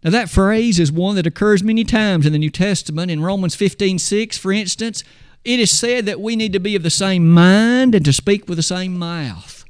Now, 0.06 0.12
that 0.12 0.30
phrase 0.30 0.80
is 0.80 0.92
one 0.92 1.16
that 1.16 1.26
occurs 1.26 1.64
many 1.64 1.84
times 1.84 2.28
in 2.28 2.32
the 2.32 2.38
New 2.38 2.52
Testament. 2.52 3.10
In 3.10 3.24
Romans 3.24 3.56
15 3.56 3.98
6, 3.98 4.38
for 4.38 4.52
instance, 4.52 5.04
it 5.44 5.60
is 5.60 5.72
said 5.72 6.06
that 6.06 6.22
we 6.22 6.36
need 6.36 6.54
to 6.54 6.60
be 6.60 6.76
of 6.76 6.84
the 6.84 6.92
same 6.92 7.32
mind 7.32 7.96
and 7.96 8.06
to 8.06 8.14
speak 8.14 8.48
with 8.48 8.60
the 8.60 8.64
same 8.64 9.00
mouth. 9.00 9.66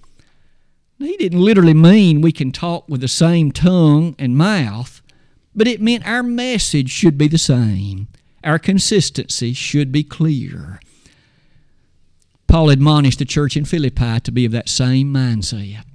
He 1.00 1.15
didn't 1.15 1.39
literally 1.39 1.74
mean 1.74 2.20
we 2.20 2.34
can 2.34 2.51
talk 2.51 2.84
with 2.89 3.00
the 3.00 3.08
same 3.08 3.54
tongue 3.54 4.13
and 4.20 4.36
mouth, 4.36 5.01
but 5.56 5.70
it 5.70 5.82
meant 5.82 6.06
our 6.06 6.22
message 6.22 6.89
should 6.89 7.18
be 7.18 7.30
the 7.30 7.38
same. 7.38 8.10
Our 8.44 8.60
consistency 8.60 9.54
should 9.54 9.94
be 9.94 10.04
clear. 10.04 10.82
Paul 12.48 12.70
admonished 12.70 13.20
the 13.20 13.25
church 13.25 13.56
in 13.56 13.63
Philippi 13.63 14.20
to 14.20 14.32
be 14.34 14.44
of 14.44 14.51
that 14.51 14.68
same 14.68 15.13
mindset. 15.13 15.86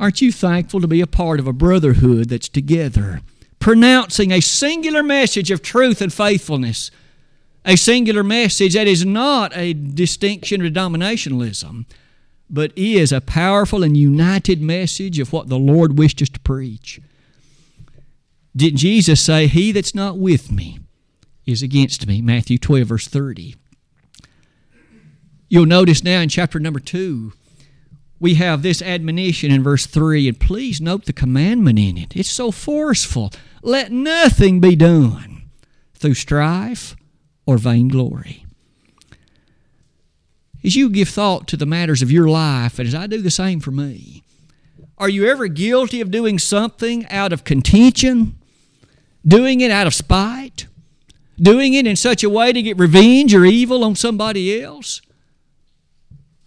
Aren't 0.00 0.22
you 0.22 0.30
thankful 0.30 0.80
to 0.80 0.86
be 0.86 1.00
a 1.00 1.06
part 1.06 1.40
of 1.40 1.46
a 1.46 1.52
brotherhood 1.52 2.28
that's 2.28 2.48
together, 2.48 3.20
pronouncing 3.58 4.30
a 4.30 4.40
singular 4.40 5.02
message 5.02 5.50
of 5.50 5.62
truth 5.62 6.00
and 6.00 6.12
faithfulness? 6.12 6.90
A 7.64 7.76
singular 7.76 8.22
message 8.22 8.74
that 8.74 8.86
is 8.86 9.04
not 9.04 9.54
a 9.56 9.72
distinction 9.74 10.64
of 10.64 10.72
denominationalism, 10.72 11.84
but 12.48 12.72
is 12.76 13.12
a 13.12 13.20
powerful 13.20 13.82
and 13.82 13.96
united 13.96 14.62
message 14.62 15.18
of 15.18 15.32
what 15.32 15.48
the 15.48 15.58
Lord 15.58 15.98
wished 15.98 16.22
us 16.22 16.28
to 16.30 16.40
preach. 16.40 17.00
Didn't 18.56 18.78
Jesus 18.78 19.20
say, 19.20 19.46
He 19.46 19.72
that's 19.72 19.94
not 19.94 20.18
with 20.18 20.50
me 20.50 20.78
is 21.44 21.62
against 21.62 22.06
me? 22.06 22.22
Matthew 22.22 22.58
12, 22.58 22.86
verse 22.88 23.08
30. 23.08 23.56
You'll 25.48 25.66
notice 25.66 26.04
now 26.04 26.20
in 26.20 26.28
chapter 26.28 26.58
number 26.58 26.80
2, 26.80 27.32
we 28.20 28.34
have 28.34 28.62
this 28.62 28.82
admonition 28.82 29.50
in 29.50 29.62
verse 29.62 29.86
3, 29.86 30.28
and 30.28 30.40
please 30.40 30.80
note 30.80 31.04
the 31.04 31.12
commandment 31.12 31.78
in 31.78 31.96
it. 31.96 32.16
It's 32.16 32.30
so 32.30 32.50
forceful. 32.50 33.32
Let 33.62 33.92
nothing 33.92 34.60
be 34.60 34.76
done 34.76 35.50
through 35.94 36.14
strife 36.14 36.96
or 37.46 37.58
vainglory 37.58 38.44
as 40.64 40.76
you 40.76 40.90
give 40.90 41.08
thought 41.08 41.46
to 41.48 41.56
the 41.56 41.66
matters 41.66 42.02
of 42.02 42.10
your 42.10 42.28
life, 42.28 42.78
and 42.78 42.86
as 42.86 42.94
I 42.94 43.06
do 43.06 43.22
the 43.22 43.30
same 43.30 43.60
for 43.60 43.70
me, 43.70 44.22
are 44.96 45.08
you 45.08 45.26
ever 45.26 45.46
guilty 45.46 46.00
of 46.00 46.10
doing 46.10 46.38
something 46.38 47.06
out 47.06 47.32
of 47.32 47.44
contention? 47.44 48.36
Doing 49.26 49.60
it 49.60 49.70
out 49.70 49.86
of 49.86 49.94
spite? 49.94 50.66
Doing 51.40 51.74
it 51.74 51.86
in 51.86 51.94
such 51.94 52.24
a 52.24 52.30
way 52.30 52.52
to 52.52 52.62
get 52.62 52.78
revenge 52.78 53.34
or 53.34 53.44
evil 53.44 53.84
on 53.84 53.94
somebody 53.94 54.60
else? 54.60 55.00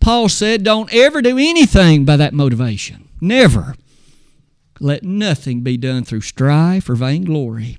Paul 0.02 0.30
said, 0.30 0.64
Don't 0.64 0.94
ever 0.94 1.22
do 1.22 1.38
anything 1.38 2.04
by 2.04 2.18
that 2.18 2.34
motivation. 2.34 3.08
Never. 3.22 3.76
Let 4.80 5.04
nothing 5.04 5.62
be 5.62 5.78
done 5.78 6.04
through 6.04 6.22
strife 6.22 6.90
or 6.90 6.96
vainglory. 6.96 7.78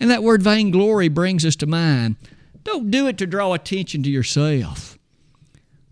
And 0.00 0.10
that 0.10 0.22
word 0.22 0.42
vainglory 0.42 1.08
brings 1.08 1.44
us 1.44 1.56
to 1.56 1.66
mind. 1.66 2.16
Don't 2.64 2.90
do 2.90 3.06
it 3.06 3.18
to 3.18 3.26
draw 3.26 3.52
attention 3.52 4.02
to 4.02 4.10
yourself. 4.10 4.98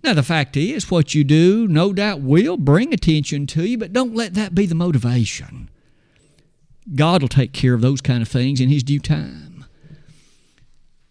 Now, 0.03 0.15
the 0.15 0.23
fact 0.23 0.57
is, 0.57 0.91
what 0.91 1.15
you 1.15 1.23
do 1.23 1.69
no 1.69 1.93
doubt 1.93 2.23
will 2.23 2.57
bring 2.57 2.93
attention 2.93 3.47
to 3.49 3.65
you, 3.65 3.79
but 3.79 3.93
don't 3.93 4.17
let 4.17 4.35
that 4.35 4.55
be 4.55 4.67
the 4.67 4.75
motivation. 4.75 5.71
God 6.95 7.23
will 7.23 7.29
take 7.29 7.53
care 7.53 7.75
of 7.75 7.83
those 7.83 8.01
kind 8.01 8.23
of 8.23 8.29
things 8.29 8.61
in 8.61 8.71
His 8.71 8.83
due 8.83 8.99
time. 8.99 9.67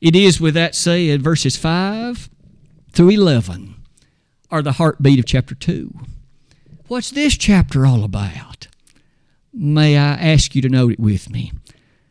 It 0.02 0.16
is 0.16 0.42
with 0.42 0.56
that 0.56 0.74
said, 0.74 1.22
verses 1.22 1.56
5 1.56 2.30
through 2.92 3.10
11 3.10 3.71
are 4.52 4.62
the 4.62 4.74
heartbeat 4.74 5.20
of 5.20 5.26
chapter 5.26 5.56
2. 5.56 5.94
What's 6.88 7.12
this 7.12 7.38
chapter 7.38 7.86
all 7.86 8.04
about? 8.04 8.68
May 9.54 9.98
I 9.98 10.14
ask 10.14 10.56
you 10.56 10.62
to 10.62 10.70
note 10.70 10.94
it 10.94 11.00
with 11.00 11.30
me? 11.30 11.52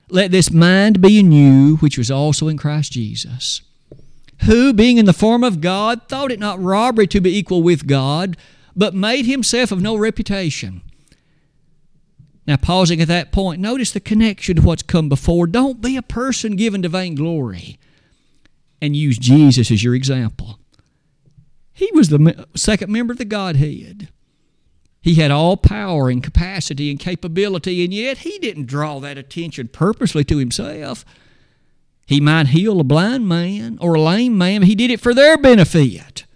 Let 0.09 0.31
this 0.31 0.51
mind 0.51 1.01
be 1.01 1.19
in 1.19 1.33
you, 1.33 1.77
which 1.77 1.99
was 1.99 2.11
also 2.11 2.49
in 2.49 2.57
Christ 2.57 2.93
Jesus 2.93 3.63
who, 4.45 4.73
being 4.73 4.99
in 4.99 5.05
the 5.05 5.13
form 5.13 5.45
of 5.45 5.61
God, 5.61 6.09
thought 6.09 6.33
it 6.33 6.41
not 6.41 6.61
robbery 6.61 7.07
to 7.09 7.21
be 7.21 7.37
equal 7.37 7.63
with 7.63 7.87
God, 7.87 8.37
but 8.75 8.95
made 8.95 9.27
himself 9.27 9.71
of 9.71 9.83
no 9.83 9.97
reputation. 9.97 10.83
Now, 12.47 12.57
pausing 12.57 13.01
at 13.01 13.09
that 13.09 13.33
point, 13.33 13.61
notice 13.61 13.91
the 13.91 14.01
connection 14.01 14.57
to 14.57 14.63
what's 14.63 14.83
come 14.83 15.09
before. 15.09 15.47
Don't 15.47 15.81
be 15.81 15.97
a 15.97 16.03
person 16.03 16.57
given 16.57 16.83
to 16.83 16.89
vainglory 16.89 17.79
and 18.81 18.97
use 18.97 19.19
Jesus 19.19 19.71
as 19.71 19.85
your 19.85 19.95
example. 19.95 20.59
He 21.81 21.91
was 21.95 22.11
the 22.11 22.47
second 22.55 22.93
member 22.93 23.13
of 23.13 23.19
the 23.19 23.25
Godhead. 23.25 24.11
He 25.01 25.15
had 25.15 25.31
all 25.31 25.57
power 25.57 26.11
and 26.11 26.23
capacity 26.23 26.91
and 26.91 27.01
capability, 27.01 27.83
and 27.83 27.95
yet 27.95 28.19
he 28.19 28.39
didn't 28.39 28.67
draw 28.67 29.01
that 29.01 29.17
attention 29.17 29.69
purposely 29.69 30.23
to 30.25 30.37
himself. 30.37 31.07
He 32.07 32.21
might 32.21 32.49
heal 32.49 32.81
a 32.81 32.85
blind 32.85 33.27
man 33.27 33.79
or 33.81 33.95
a 33.95 34.01
lame 34.03 34.37
man. 34.37 34.61
He 34.65 34.75
did 34.75 34.91
it 34.91 35.01
for 35.01 35.15
their 35.15 35.39
benefit. 35.39 36.27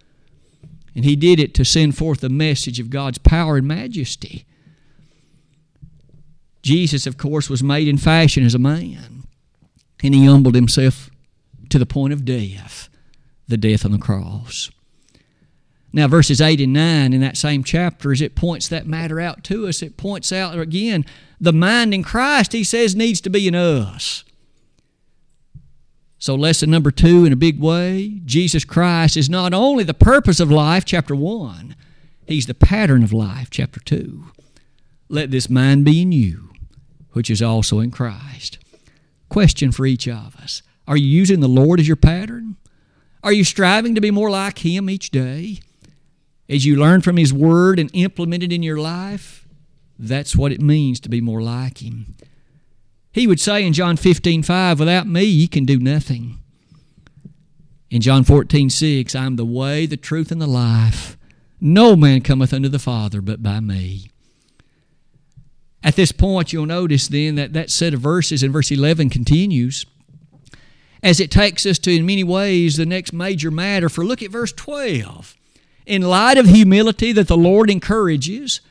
And 0.95 1.05
he 1.05 1.15
did 1.15 1.39
it 1.39 1.53
to 1.53 1.63
send 1.63 1.95
forth 1.95 2.21
the 2.21 2.29
message 2.29 2.79
of 2.79 2.89
God's 2.89 3.19
power 3.19 3.57
and 3.57 3.67
majesty. 3.67 4.47
Jesus, 6.63 7.05
of 7.05 7.19
course, 7.19 7.51
was 7.51 7.61
made 7.61 7.87
in 7.87 7.99
fashion 7.99 8.43
as 8.43 8.55
a 8.55 8.59
man. 8.59 9.25
And 10.01 10.15
he 10.15 10.25
humbled 10.25 10.55
himself 10.55 11.11
to 11.69 11.77
the 11.77 11.85
point 11.85 12.13
of 12.13 12.25
death, 12.25 12.89
the 13.47 13.57
death 13.57 13.85
on 13.85 13.91
the 13.91 13.99
cross. 13.99 14.71
Now, 15.95 16.09
verses 16.09 16.41
8 16.41 16.59
and 16.59 16.73
9 16.73 17.13
in 17.13 17.21
that 17.21 17.37
same 17.37 17.63
chapter, 17.63 18.11
as 18.11 18.19
it 18.19 18.35
points 18.35 18.67
that 18.67 18.85
matter 18.85 19.21
out 19.21 19.45
to 19.45 19.65
us, 19.65 19.81
it 19.81 19.95
points 19.95 20.33
out 20.33 20.59
again 20.59 21.05
the 21.39 21.53
mind 21.53 21.93
in 21.93 22.03
Christ, 22.03 22.51
he 22.51 22.65
says, 22.65 22.97
needs 22.97 23.21
to 23.21 23.29
be 23.29 23.47
in 23.47 23.55
us. 23.55 24.25
So, 26.17 26.35
lesson 26.35 26.69
number 26.69 26.91
two, 26.91 27.23
in 27.23 27.31
a 27.31 27.37
big 27.37 27.61
way, 27.61 28.19
Jesus 28.25 28.65
Christ 28.65 29.15
is 29.15 29.29
not 29.29 29.53
only 29.53 29.85
the 29.85 29.93
purpose 29.93 30.41
of 30.41 30.51
life, 30.51 30.83
chapter 30.83 31.15
one, 31.15 31.77
He's 32.27 32.47
the 32.47 32.53
pattern 32.53 33.01
of 33.01 33.13
life, 33.13 33.49
chapter 33.49 33.79
two. 33.79 34.25
Let 35.07 35.31
this 35.31 35.49
mind 35.49 35.85
be 35.85 36.01
in 36.01 36.11
you, 36.11 36.49
which 37.11 37.29
is 37.29 37.41
also 37.41 37.79
in 37.79 37.91
Christ. 37.91 38.57
Question 39.29 39.71
for 39.71 39.85
each 39.85 40.09
of 40.09 40.35
us 40.35 40.61
Are 40.89 40.97
you 40.97 41.07
using 41.07 41.39
the 41.39 41.47
Lord 41.47 41.79
as 41.79 41.87
your 41.87 41.95
pattern? 41.95 42.57
Are 43.23 43.31
you 43.31 43.45
striving 43.45 43.95
to 43.95 44.01
be 44.01 44.11
more 44.11 44.29
like 44.29 44.65
Him 44.65 44.89
each 44.89 45.09
day? 45.09 45.61
As 46.47 46.65
you 46.65 46.75
learn 46.75 47.01
from 47.01 47.17
His 47.17 47.33
Word 47.33 47.79
and 47.79 47.89
implement 47.93 48.43
it 48.43 48.51
in 48.51 48.63
your 48.63 48.77
life, 48.77 49.47
that's 49.97 50.35
what 50.35 50.51
it 50.51 50.61
means 50.61 50.99
to 51.01 51.09
be 51.09 51.21
more 51.21 51.41
like 51.41 51.81
Him. 51.81 52.15
He 53.11 53.27
would 53.27 53.39
say 53.39 53.65
in 53.65 53.73
John 53.73 53.97
15, 53.97 54.43
5, 54.43 54.79
Without 54.79 55.07
me, 55.07 55.23
ye 55.23 55.47
can 55.47 55.65
do 55.65 55.79
nothing. 55.79 56.39
In 57.89 58.01
John 58.01 58.23
14, 58.23 58.69
6, 58.69 59.15
I 59.15 59.25
am 59.25 59.37
the 59.37 59.45
way, 59.45 59.85
the 59.85 59.97
truth, 59.97 60.31
and 60.31 60.41
the 60.41 60.47
life. 60.47 61.17
No 61.61 61.95
man 61.95 62.21
cometh 62.21 62.53
unto 62.53 62.67
the 62.67 62.79
Father 62.79 63.21
but 63.21 63.41
by 63.41 63.59
me. 63.59 64.11
At 65.81 65.95
this 65.95 66.11
point, 66.11 66.51
you'll 66.51 66.65
notice 66.65 67.07
then 67.07 67.35
that 67.35 67.53
that 67.53 67.69
set 67.69 67.93
of 67.93 68.01
verses 68.01 68.43
in 68.43 68.51
verse 68.51 68.71
11 68.71 69.09
continues 69.09 69.85
as 71.01 71.19
it 71.19 71.29
takes 71.29 71.65
us 71.67 71.77
to, 71.79 71.95
in 71.95 72.05
many 72.05 72.23
ways, 72.23 72.77
the 72.77 72.85
next 72.85 73.13
major 73.13 73.51
matter. 73.51 73.87
For 73.87 74.03
look 74.03 74.23
at 74.23 74.31
verse 74.31 74.51
12. 74.51 75.35
In 75.85 76.01
light 76.01 76.37
of 76.37 76.47
humility 76.47 77.11
that 77.11 77.27
the 77.27 77.37
Lord 77.37 77.69
encourages 77.69 78.61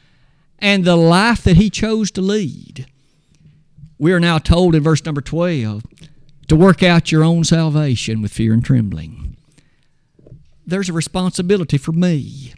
and 0.58 0.84
the 0.84 0.96
life 0.96 1.42
that 1.44 1.56
He 1.56 1.70
chose 1.70 2.10
to 2.12 2.20
lead, 2.20 2.86
we 3.98 4.12
are 4.12 4.20
now 4.20 4.38
told 4.38 4.74
in 4.74 4.82
verse 4.82 5.04
number 5.04 5.20
12 5.20 5.84
to 6.48 6.56
work 6.56 6.82
out 6.82 7.12
your 7.12 7.24
own 7.24 7.44
salvation 7.44 8.20
with 8.20 8.32
fear 8.32 8.52
and 8.52 8.64
trembling. 8.64 9.36
There's 10.66 10.88
a 10.88 10.94
responsibility 10.94 11.78
for 11.78 11.92
me. 11.92 12.54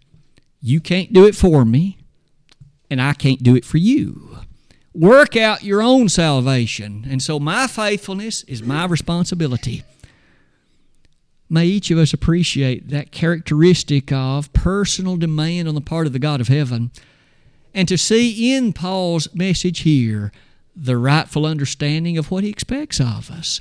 You 0.61 0.81
can't 0.81 1.13
do 1.13 1.27
it 1.27 1.35
for 1.35 1.65
me, 1.65 1.99
and 2.91 3.01
I 3.01 3.13
can't 3.13 3.43
do 3.43 3.55
it 3.57 3.65
for 3.65 3.79
you. 3.79 4.39
Work 4.95 5.37
out 5.37 5.63
your 5.63 5.83
own 5.83 6.09
salvation. 6.09 7.07
And 7.09 7.23
so 7.23 7.39
my 7.39 7.67
faithfulness 7.67 8.43
is 8.45 8.63
my 8.63 8.87
responsibility. 8.87 9.83
May 11.49 11.67
each 11.67 11.91
of 11.91 11.99
us 11.99 12.13
appreciate 12.13 12.89
that 12.89 13.13
characteristic 13.13 14.11
of 14.13 14.53
personal 14.53 15.17
demand 15.17 15.69
on 15.69 15.75
the 15.75 15.81
part 15.81 16.07
of 16.07 16.13
the 16.13 16.19
God 16.19 16.41
of 16.41 16.49
heaven 16.49 16.91
and 17.77 17.87
to 17.89 17.99
see 17.99 18.57
in 18.57 18.73
Paul's 18.73 19.33
message 19.35 19.81
here 19.81 20.33
the 20.75 20.97
rightful 20.97 21.45
understanding 21.45 22.17
of 22.17 22.31
what 22.31 22.43
he 22.43 22.49
expects 22.49 22.99
of 22.99 23.31
us. 23.31 23.61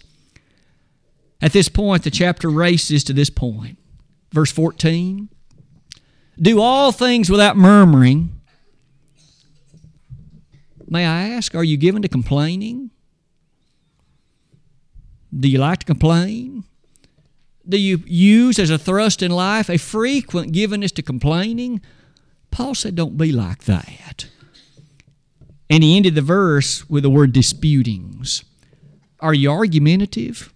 At 1.42 1.52
this 1.52 1.68
point, 1.68 2.04
the 2.04 2.12
chapter 2.12 2.50
races 2.50 3.04
to 3.04 3.14
this 3.14 3.30
point. 3.30 3.78
Verse 4.32 4.52
14 4.52 5.28
Do 6.42 6.62
all 6.62 6.94
things 6.94 7.30
without 7.30 7.58
murmuring. 7.58 8.32
May 10.88 11.06
I 11.06 11.30
ask, 11.30 11.54
are 11.54 11.64
you 11.64 11.76
given 11.76 12.02
to 12.02 12.08
complaining? 12.08 12.92
Do 15.38 15.50
you 15.50 15.58
like 15.58 15.80
to 15.80 15.86
complain? 15.86 16.64
Do 17.68 17.78
you 17.80 18.04
use 18.06 18.60
as 18.60 18.70
a 18.70 18.78
thrust 18.78 19.24
in 19.24 19.32
life 19.32 19.70
a 19.70 19.78
frequent 19.78 20.54
givenness 20.54 20.94
to 20.96 21.02
complaining? 21.02 21.82
Paul 22.52 22.76
said, 22.76 22.96
Don't 22.96 23.18
be 23.18 23.32
like 23.32 23.64
that. 23.64 24.28
And 25.70 25.84
he 25.84 25.98
ended 25.98 26.16
the 26.16 26.22
verse 26.22 26.88
with 26.90 27.04
the 27.04 27.10
word 27.10 27.34
disputings. 27.34 28.44
Are 29.20 29.34
you 29.34 29.50
argumentative? 29.52 30.54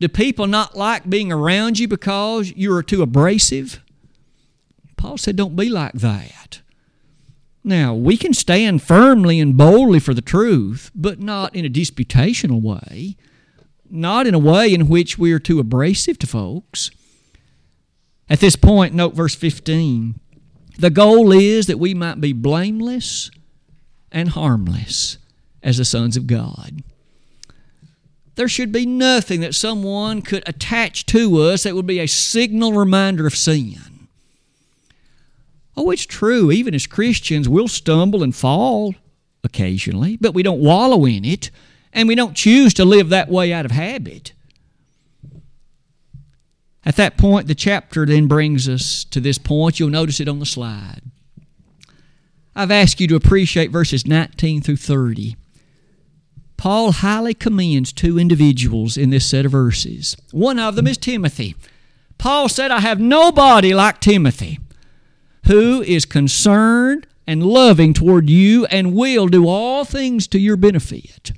Do 0.00 0.08
people 0.08 0.46
not 0.46 0.76
like 0.76 1.08
being 1.08 1.30
around 1.30 1.78
you 1.78 1.86
because 1.86 2.52
you 2.56 2.74
are 2.74 2.82
too 2.82 3.02
abrasive? 3.02 3.82
Paul 4.96 5.18
said, 5.18 5.36
Don't 5.36 5.56
be 5.56 5.68
like 5.68 5.92
that. 5.92 6.62
Now, 7.62 7.94
we 7.94 8.16
can 8.16 8.34
stand 8.34 8.82
firmly 8.82 9.40
and 9.40 9.56
boldly 9.56 9.98
for 9.98 10.12
the 10.12 10.20
truth, 10.20 10.90
but 10.94 11.20
not 11.20 11.54
in 11.54 11.64
a 11.64 11.70
disputational 11.70 12.60
way, 12.60 13.16
not 13.94 14.26
in 14.26 14.34
a 14.34 14.38
way 14.38 14.74
in 14.74 14.88
which 14.88 15.18
we 15.18 15.32
are 15.32 15.38
too 15.38 15.60
abrasive 15.60 16.18
to 16.18 16.26
folks. 16.26 16.90
At 18.28 18.40
this 18.40 18.56
point, 18.56 18.94
note 18.94 19.14
verse 19.14 19.34
15. 19.34 20.18
The 20.78 20.90
goal 20.90 21.30
is 21.32 21.66
that 21.66 21.78
we 21.78 21.94
might 21.94 22.20
be 22.20 22.32
blameless 22.32 23.30
and 24.10 24.30
harmless 24.30 25.18
as 25.62 25.78
the 25.78 25.84
sons 25.84 26.16
of 26.16 26.26
God. 26.26 26.82
There 28.34 28.48
should 28.48 28.72
be 28.72 28.84
nothing 28.84 29.40
that 29.40 29.54
someone 29.54 30.20
could 30.20 30.42
attach 30.46 31.06
to 31.06 31.40
us 31.40 31.62
that 31.62 31.74
would 31.74 31.86
be 31.86 32.00
a 32.00 32.08
signal 32.08 32.72
reminder 32.72 33.26
of 33.26 33.36
sin. 33.36 34.08
Oh, 35.76 35.90
it's 35.90 36.06
true, 36.06 36.50
even 36.50 36.74
as 36.74 36.86
Christians, 36.86 37.48
we'll 37.48 37.68
stumble 37.68 38.22
and 38.22 38.34
fall 38.34 38.94
occasionally, 39.44 40.16
but 40.16 40.34
we 40.34 40.42
don't 40.42 40.60
wallow 40.60 41.04
in 41.04 41.24
it, 41.24 41.50
and 41.94 42.08
we 42.08 42.14
don't 42.14 42.34
choose 42.34 42.74
to 42.74 42.84
live 42.84 43.08
that 43.08 43.28
way 43.28 43.52
out 43.52 43.64
of 43.64 43.70
habit. 43.70 44.32
At 46.84 46.96
that 46.96 47.16
point, 47.16 47.46
the 47.46 47.54
chapter 47.54 48.04
then 48.04 48.26
brings 48.26 48.68
us 48.68 49.04
to 49.04 49.20
this 49.20 49.38
point. 49.38 49.80
You'll 49.80 49.88
notice 49.88 50.20
it 50.20 50.28
on 50.28 50.40
the 50.40 50.46
slide. 50.46 51.00
I've 52.54 52.70
asked 52.70 53.00
you 53.00 53.06
to 53.08 53.16
appreciate 53.16 53.70
verses 53.70 54.06
19 54.06 54.60
through 54.60 54.76
30. 54.76 55.36
Paul 56.56 56.92
highly 56.92 57.34
commends 57.34 57.92
two 57.92 58.18
individuals 58.18 58.96
in 58.96 59.10
this 59.10 59.26
set 59.26 59.46
of 59.46 59.52
verses. 59.52 60.16
One 60.30 60.58
of 60.58 60.76
them 60.76 60.86
is 60.86 60.98
Timothy. 60.98 61.56
Paul 62.18 62.48
said, 62.48 62.70
I 62.70 62.80
have 62.80 63.00
nobody 63.00 63.74
like 63.74 64.00
Timothy 64.00 64.58
who 65.46 65.82
is 65.82 66.04
concerned 66.04 67.06
and 67.26 67.42
loving 67.42 67.92
toward 67.92 68.28
you 68.28 68.66
and 68.66 68.94
will 68.94 69.26
do 69.26 69.48
all 69.48 69.84
things 69.84 70.26
to 70.28 70.38
your 70.38 70.56
benefit. 70.56 71.32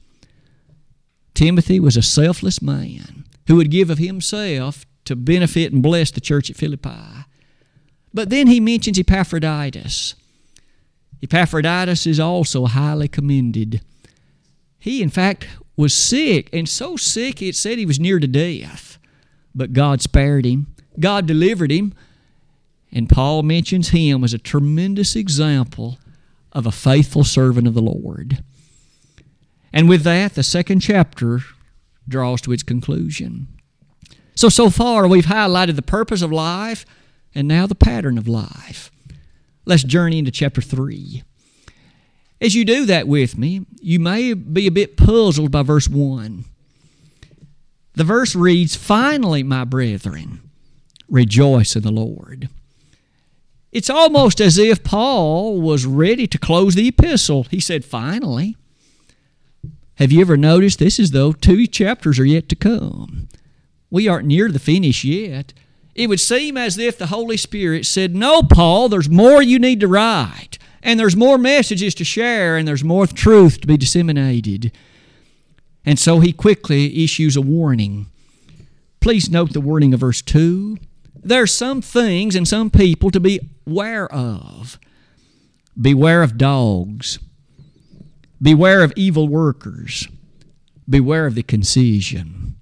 Timothy 1.37 1.79
was 1.79 1.99
a 1.99 2.03
selfless 2.03 2.63
man 2.63 3.27
who 3.47 3.57
would 3.57 3.71
give 3.71 3.91
of 3.91 3.99
himself 3.99 4.87
to 5.05 5.15
benefit 5.15 5.71
and 5.71 5.83
bless 5.83 6.11
the 6.11 6.21
church 6.21 6.49
at 6.49 6.57
Philippi. 6.57 7.27
But 8.15 8.31
then 8.31 8.47
he 8.47 8.59
mentions 8.59 8.99
Epaphroditus. 8.99 10.15
Epaphroditus 11.23 12.07
is 12.07 12.19
also 12.19 12.65
highly 12.65 13.07
commended. 13.07 13.83
He, 14.79 15.03
in 15.03 15.11
fact, 15.11 15.47
was 15.77 15.93
sick, 15.93 16.49
and 16.55 16.67
so 16.67 16.97
sick 16.97 17.43
it 17.43 17.55
said 17.55 17.77
he 17.77 17.85
was 17.85 18.01
near 18.01 18.19
to 18.19 18.27
death. 18.27 18.99
But 19.55 19.75
God 19.75 20.01
spared 20.01 20.47
him, 20.47 20.75
God 20.99 21.27
delivered 21.27 21.71
him, 21.71 21.93
and 22.91 23.11
Paul 23.11 23.43
mentions 23.43 23.91
him 23.91 24.25
as 24.25 24.33
a 24.33 24.39
tremendous 24.39 25.15
example 25.15 25.99
of 26.53 26.65
a 26.65 26.73
faithful 26.73 27.25
servant 27.25 27.69
of 27.69 27.75
the 27.75 27.83
Lord. 27.83 28.43
And 29.77 29.91
with 29.91 30.05
that, 30.05 30.35
the 30.35 30.43
second 30.43 30.81
chapter 30.81 31.41
draws 32.09 32.41
to 32.41 32.53
its 32.53 32.63
conclusion. 32.63 33.47
So, 34.35 34.49
so 34.49 34.71
far, 34.71 35.07
we've 35.07 35.27
highlighted 35.27 35.77
the 35.77 35.83
purpose 35.83 36.23
of 36.23 36.33
life 36.33 36.87
and 37.35 37.47
now 37.47 37.67
the 37.67 37.75
pattern 37.75 38.17
of 38.17 38.27
life. 38.27 38.91
Let's 39.67 39.85
journey 39.85 40.19
into 40.19 40.31
chapter 40.31 40.63
3. 40.63 41.25
As 42.41 42.55
you 42.55 42.65
do 42.65 42.87
that 42.87 43.07
with 43.07 43.37
me, 43.37 43.67
you 43.79 44.01
may 44.01 44.33
be 44.33 44.67
a 44.67 44.71
bit 44.71 44.97
puzzled 44.97 45.51
by 45.51 45.63
verse 45.63 45.91
1. 45.91 46.47
The 47.97 48.05
verse 48.05 48.35
reads, 48.35 48.77
Finally, 48.77 49.43
my 49.43 49.65
brethren, 49.65 50.41
rejoice 51.07 51.77
in 51.77 51.83
the 51.83 51.93
Lord. 51.93 52.49
It's 53.73 53.91
almost 53.91 54.41
as 54.41 54.57
if 54.57 54.83
Paul 54.83 55.61
was 55.61 55.85
ready 55.85 56.27
to 56.29 56.39
close 56.39 56.77
the 56.77 56.89
epistle. 56.89 57.43
He 57.51 57.61
said, 57.61 57.85
Finally. 57.85 58.57
Have 59.97 60.13
you 60.13 60.21
ever 60.21 60.37
noticed 60.37 60.79
this 60.79 60.99
is 60.99 61.11
though 61.11 61.33
two 61.33 61.67
chapters 61.67 62.19
are 62.19 62.25
yet 62.25 62.49
to 62.51 62.57
come? 62.57 63.29
We 63.91 64.09
aren't 64.09 64.27
near 64.27 64.51
the 64.51 64.59
finish 64.59 65.05
yet. 65.05 65.55
It 65.95 66.09
would 66.09 66.21
seem 66.21 66.59
as 66.59 66.77
if 66.77 66.99
the 66.99 67.07
Holy 67.07 67.39
Spirit 67.39 67.87
said, 67.87 68.15
No, 68.15 68.43
Paul, 68.43 68.91
there's 68.91 69.09
more 69.09 69.41
you 69.41 69.59
need 69.59 69.81
to 69.81 69.89
write, 69.89 70.59
and 70.83 71.01
there's 71.01 71.17
more 71.17 71.39
messages 71.39 71.95
to 71.95 72.05
share, 72.05 72.59
and 72.59 72.69
there's 72.69 72.85
more 72.85 73.07
truth 73.07 73.63
to 73.63 73.67
be 73.67 73.79
disseminated. 73.79 74.71
And 75.87 75.99
so 75.99 76.21
he 76.21 76.33
quickly 76.33 77.03
issues 77.03 77.35
a 77.35 77.41
warning. 77.41 78.07
Please 79.01 79.31
note 79.31 79.55
the 79.55 79.61
warning 79.63 79.95
of 79.95 80.01
verse 80.01 80.21
2. 80.21 80.77
There's 81.15 81.55
some 81.55 81.81
things 81.81 82.37
and 82.37 82.47
some 82.47 82.69
people 82.69 83.11
to 83.11 83.21
be 83.21 83.41
aware 83.67 84.13
of. 84.13 84.79
Beware 85.81 86.23
of 86.23 86.37
dogs. 86.37 87.19
Beware 88.41 88.83
of 88.83 88.93
evil 88.97 89.29
workers. 89.29 90.09
Beware 90.89 91.27
of 91.27 91.35
the 91.35 91.43
concision. 91.43 92.57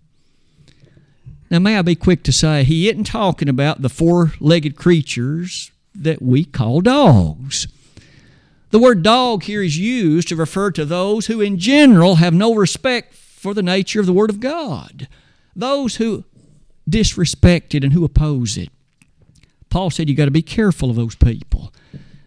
Now, 1.50 1.58
may 1.58 1.78
I 1.78 1.82
be 1.82 1.94
quick 1.94 2.22
to 2.24 2.32
say, 2.32 2.64
he 2.64 2.88
isn't 2.88 3.04
talking 3.04 3.48
about 3.48 3.82
the 3.82 3.88
four 3.88 4.32
legged 4.40 4.76
creatures 4.76 5.70
that 5.94 6.22
we 6.22 6.44
call 6.44 6.80
dogs. 6.80 7.68
The 8.70 8.78
word 8.78 9.02
dog 9.02 9.44
here 9.44 9.62
is 9.62 9.78
used 9.78 10.28
to 10.28 10.36
refer 10.36 10.70
to 10.72 10.84
those 10.84 11.26
who, 11.26 11.40
in 11.40 11.58
general, 11.58 12.16
have 12.16 12.34
no 12.34 12.54
respect 12.54 13.14
for 13.14 13.54
the 13.54 13.62
nature 13.62 14.00
of 14.00 14.06
the 14.06 14.12
Word 14.12 14.30
of 14.30 14.40
God. 14.40 15.06
those 15.54 15.96
who 15.96 16.24
disrespect 16.88 17.74
it 17.74 17.84
and 17.84 17.92
who 17.92 18.04
oppose 18.04 18.56
it. 18.56 18.70
Paul 19.70 19.90
said 19.90 20.08
You've 20.08 20.16
got 20.18 20.24
to 20.24 20.30
be 20.30 20.42
careful 20.42 20.90
of 20.90 20.96
those 20.96 21.14
people. 21.14 21.72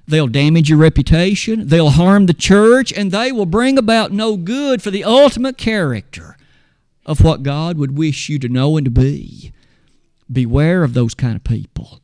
They'll 0.08 0.28
damage 0.28 0.70
your 0.70 0.78
reputation, 0.78 1.68
they'll 1.68 1.90
harm 1.90 2.28
the 2.28 2.34
church, 2.34 2.94
and 2.94 3.12
they 3.12 3.32
will 3.32 3.46
bring 3.46 3.78
about 3.78 4.14
no 4.14 4.38
good 4.38 4.82
for 4.82 4.90
the 4.90 5.04
ultimate 5.04 5.58
character 5.58 6.38
of 7.06 7.24
what 7.24 7.44
God 7.44 7.78
would 7.78 7.98
wish 7.98 8.30
you 8.30 8.40
to 8.40 8.48
know 8.48 8.78
and 8.78 8.86
to 8.86 8.92
be. 8.92 9.52
Beware 10.32 10.84
of 10.84 10.94
those 10.94 11.14
kind 11.14 11.36
of 11.36 11.44
people. 11.44 12.00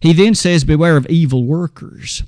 He 0.00 0.12
then 0.12 0.34
says, 0.34 0.64
Beware 0.64 0.96
of 0.96 1.06
evil 1.06 1.44
workers. 1.44 2.22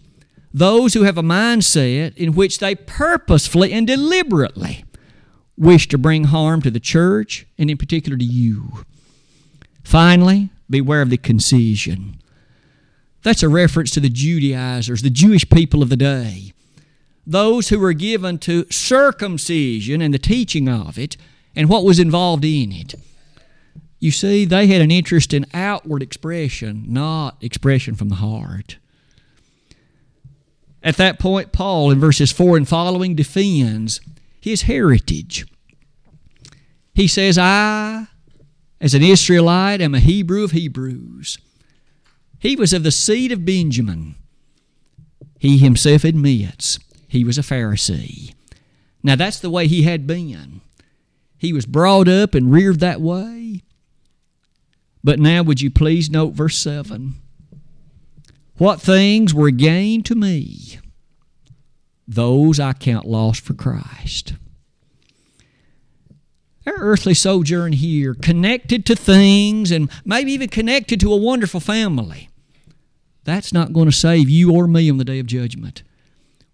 Those 0.53 0.95
who 0.95 1.03
have 1.03 1.19
a 1.19 1.23
mindset 1.23 2.17
in 2.17 2.33
which 2.33 2.59
they 2.59 2.75
purposefully 2.75 3.73
and 3.73 3.87
deliberately 3.87 4.85
wish 5.57 5.89
to 5.89 5.99
bring 5.99 6.25
harm 6.25 6.63
to 6.63 6.71
the 6.71 6.81
church 6.81 7.47
and, 7.59 7.71
in 7.71 7.77
particular, 7.77 8.17
to 8.17 8.25
you. 8.25 8.85
Finally, 9.85 10.51
beware 10.69 11.03
of 11.03 11.11
the 11.11 11.19
concision. 11.19 12.16
That's 13.27 13.43
a 13.43 13.49
reference 13.49 13.91
to 13.91 13.99
the 13.99 14.09
Judaizers, 14.09 15.03
the 15.03 15.11
Jewish 15.11 15.51
people 15.51 15.83
of 15.83 15.89
the 15.89 15.97
day. 15.97 16.53
Those 17.27 17.71
who 17.71 17.81
were 17.81 17.93
given 17.93 18.39
to 18.39 18.71
circumcision 18.71 20.01
and 20.01 20.15
the 20.15 20.19
teaching 20.21 20.69
of 20.69 20.97
it 20.97 21.17
and 21.57 21.69
what 21.69 21.83
was 21.83 21.99
involved 21.99 22.45
in 22.45 22.71
it. 22.71 22.95
You 23.99 24.13
see, 24.13 24.45
they 24.45 24.69
had 24.69 24.81
an 24.81 24.93
interest 24.93 25.35
in 25.35 25.45
outward 25.53 26.05
expression, 26.05 26.85
not 26.87 27.37
expression 27.41 27.97
from 27.97 28.11
the 28.11 28.15
heart. 28.15 28.77
At 30.81 30.97
that 30.99 31.19
point, 31.19 31.51
Paul, 31.51 31.91
in 31.91 31.99
verses 31.99 32.31
4 32.31 32.57
and 32.57 32.69
following, 32.69 33.17
defends 33.17 34.01
his 34.41 34.63
heritage. 34.63 35.47
He 36.95 37.09
says, 37.09 37.39
I, 37.39 38.07
as 38.81 38.95
an 38.95 39.03
Israelite, 39.03 39.81
am 39.81 39.97
a 39.97 39.99
Hebrew 39.99 40.45
of 40.45 40.53
Hebrews. 40.53 41.39
He 42.39 42.57
was 42.57 42.73
of 42.73 42.83
the 42.83 42.91
seed 42.91 43.33
of 43.33 43.45
Benjamin. 43.45 44.17
He 45.39 45.59
himself 45.59 46.05
admits 46.05 46.79
he 47.09 47.25
was 47.25 47.39
a 47.39 47.43
Pharisee. 47.43 48.35
Now, 49.03 49.17
that's 49.17 49.39
the 49.39 49.51
way 49.51 49.67
he 49.67 49.83
had 49.83 50.07
been. 50.07 50.61
He 51.39 51.53
was 51.53 51.67
brought 51.67 52.09
up 52.09 52.35
and 52.35 52.51
reared 52.51 52.81
that 52.81 53.01
way. 53.01 53.63
But 55.05 55.21
now, 55.21 55.43
would 55.43 55.61
you 55.61 55.71
please 55.71 56.11
note 56.11 56.33
verse 56.33 56.59
7? 56.59 57.15
What 58.59 58.81
things 58.81 59.35
were 59.35 59.51
gain 59.51 60.03
to 60.05 60.15
me, 60.15 60.79
those 62.09 62.59
I 62.59 62.73
count 62.73 63.07
lost 63.07 63.43
for 63.43 63.55
Christ. 63.55 64.35
Our 66.67 66.75
earthly 66.79 67.15
sojourn 67.15 67.73
here, 67.73 68.15
connected 68.15 68.85
to 68.87 68.97
things 68.97 69.71
and 69.71 69.91
maybe 70.05 70.33
even 70.33 70.49
connected 70.49 70.99
to 71.01 71.13
a 71.13 71.17
wonderful 71.17 71.61
family, 71.61 72.29
that's 73.25 73.53
not 73.53 73.73
going 73.73 73.87
to 73.87 73.93
save 73.93 74.29
you 74.29 74.53
or 74.53 74.67
me 74.67 74.91
on 74.91 74.99
the 74.99 75.05
day 75.05 75.19
of 75.19 75.27
judgment. 75.27 75.83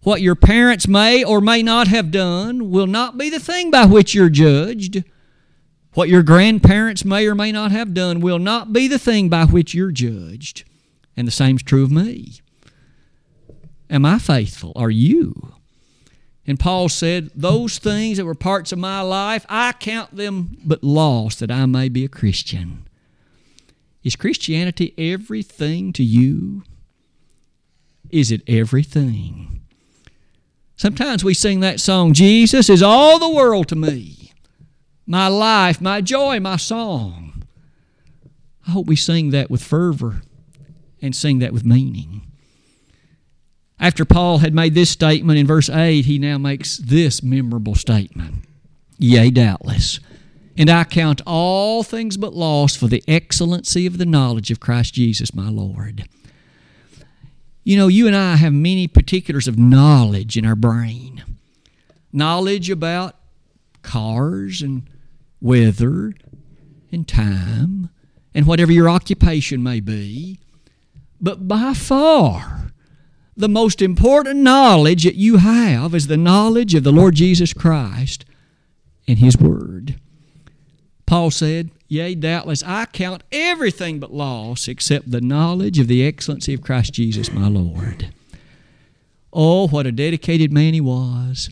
What 0.03 0.20
your 0.20 0.35
parents 0.35 0.88
may 0.88 1.22
or 1.22 1.40
may 1.40 1.62
not 1.62 1.87
have 1.88 2.11
done 2.11 2.70
will 2.70 2.87
not 2.87 3.16
be 3.16 3.31
the 3.31 3.38
thing 3.38 3.70
by 3.70 3.87
which 3.87 4.14
you're 4.14 4.29
judged. 4.29 5.05
What 5.94 6.09
your 6.09 6.22
grandparents 6.22 7.05
may 7.05 7.29
or 7.29 7.35
may 7.35 7.53
not 7.53 7.70
have 7.70 7.94
done 7.94 8.20
will 8.20 8.38
not 8.38 8.72
be 8.72 8.88
the 8.88 8.98
thing 8.98 9.29
by 9.29 9.44
which 9.44 9.75
you're 9.75 9.92
judged. 9.92 10.64
And 11.16 11.29
the 11.29 11.33
same's 11.33 11.62
true 11.62 11.85
of 11.85 11.92
me. 11.92 12.40
Am 13.88 14.05
I 14.05 14.18
faithful? 14.18 14.72
Are 14.75 14.90
you? 14.90 15.55
And 16.46 16.59
Paul 16.59 16.88
said, 16.88 17.31
Those 17.35 17.78
things 17.78 18.18
that 18.18 18.24
were 18.24 18.35
parts 18.35 18.72
of 18.72 18.78
my 18.78 19.00
life, 19.00 19.46
I 19.48 19.72
count 19.72 20.16
them 20.16 20.59
but 20.64 20.83
lost 20.83 21.40
that 21.40 21.50
I 21.50 21.66
may 21.66 21.88
be 21.88 22.05
a 22.05 22.09
Christian. 22.09 22.87
Is 24.02 24.16
Christianity 24.16 24.94
everything 24.98 25.92
to 25.92 26.02
you? 26.02 26.64
Is 28.11 28.33
it 28.33 28.42
everything? 28.48 29.62
Sometimes 30.76 31.22
we 31.22 31.35
sing 31.35 31.61
that 31.61 31.78
song, 31.78 32.12
Jesus 32.12 32.68
is 32.68 32.83
all 32.83 33.18
the 33.18 33.31
world 33.31 33.68
to 33.68 33.76
me 33.76 34.33
my 35.07 35.28
life, 35.28 35.81
my 35.81 36.00
joy, 36.00 36.40
my 36.40 36.57
song. 36.57 37.44
I 38.66 38.70
hope 38.70 38.87
we 38.87 38.96
sing 38.96 39.31
that 39.31 39.50
with 39.50 39.62
fervor 39.62 40.22
and 41.00 41.14
sing 41.14 41.40
that 41.40 41.52
with 41.52 41.64
meaning. 41.64 42.32
After 43.83 44.05
Paul 44.05 44.38
had 44.38 44.55
made 44.55 44.75
this 44.75 44.90
statement 44.90 45.40
in 45.40 45.47
verse 45.47 45.68
8, 45.68 46.05
he 46.05 46.16
now 46.16 46.38
makes 46.38 46.77
this 46.77 47.21
memorable 47.21 47.75
statement 47.75 48.37
Yea, 48.97 49.31
doubtless. 49.31 49.99
And 50.57 50.71
I 50.71 50.85
count 50.85 51.21
all 51.27 51.83
things 51.83 52.16
but 52.16 52.33
loss 52.33 52.77
for 52.77 52.87
the 52.87 53.03
excellency 53.09 53.85
of 53.85 53.99
the 53.99 54.07
knowledge 54.07 54.53
of 54.53 54.61
Christ 54.61 54.95
Jesus 54.95 55.35
my 55.35 55.49
Lord. 55.49 56.05
You 57.64 57.77
know, 57.77 57.88
you 57.88 58.07
and 58.07 58.14
I 58.14 58.37
have 58.37 58.53
many 58.53 58.87
particulars 58.87 59.49
of 59.49 59.59
knowledge 59.59 60.37
in 60.38 60.47
our 60.47 60.57
brain 60.57 61.25
knowledge 62.12 62.71
about 62.71 63.16
cars 63.81 64.62
and 64.62 64.83
weather 65.40 66.12
and 66.92 67.09
time 67.09 67.88
and 68.35 68.47
whatever 68.47 68.71
your 68.71 68.88
occupation 68.88 69.62
may 69.62 69.81
be. 69.81 70.38
But 71.21 71.49
by 71.49 71.73
far, 71.73 72.72
the 73.37 73.49
most 73.49 73.81
important 73.81 74.40
knowledge 74.40 75.05
that 75.05 75.14
you 75.14 75.38
have 75.38 75.95
is 75.95 76.07
the 76.07 76.16
knowledge 76.16 76.75
of 76.75 76.85
the 76.85 76.92
Lord 76.92 77.14
Jesus 77.14 77.53
Christ 77.53 78.25
and 79.09 79.18
His 79.18 79.37
Word. 79.37 79.99
Paul 81.07 81.31
said, 81.31 81.71
Yea, 81.88 82.14
doubtless 82.14 82.62
I 82.62 82.87
count 82.87 83.23
everything 83.33 84.01
but 84.01 84.12
loss 84.12 84.66
except 84.68 85.11
the 85.11 85.21
knowledge 85.21 85.79
of 85.79 85.88
the 85.88 86.07
excellency 86.07 86.55
of 86.55 86.62
Christ 86.62 86.95
Jesus 86.95 87.33
my 87.33 87.49
Lord. 87.49 88.12
Oh, 89.33 89.68
what 89.68 89.87
a 89.87 89.92
dedicated 89.92 90.53
man 90.53 90.75
he 90.75 90.81
was. 90.81 91.51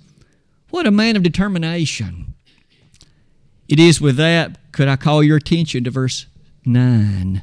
What 0.71 0.87
a 0.87 0.91
man 0.91 1.17
of 1.17 1.23
determination. 1.23 2.35
It 3.69 3.79
is 3.79 4.01
with 4.01 4.17
that, 4.17 4.73
could 4.73 4.89
I 4.89 4.97
call 4.97 5.23
your 5.23 5.37
attention 5.37 5.85
to 5.85 5.91
verse 5.91 6.27
9? 6.65 7.43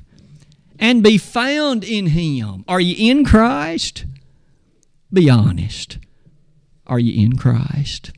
And 0.79 1.03
be 1.03 1.17
found 1.17 1.83
in 1.83 2.07
Him. 2.07 2.65
Are 2.67 2.79
you 2.79 2.95
in 2.97 3.25
Christ? 3.25 4.05
Be 5.11 5.29
honest. 5.29 5.97
Are 6.85 6.99
you 6.99 7.23
in 7.23 7.37
Christ? 7.37 8.11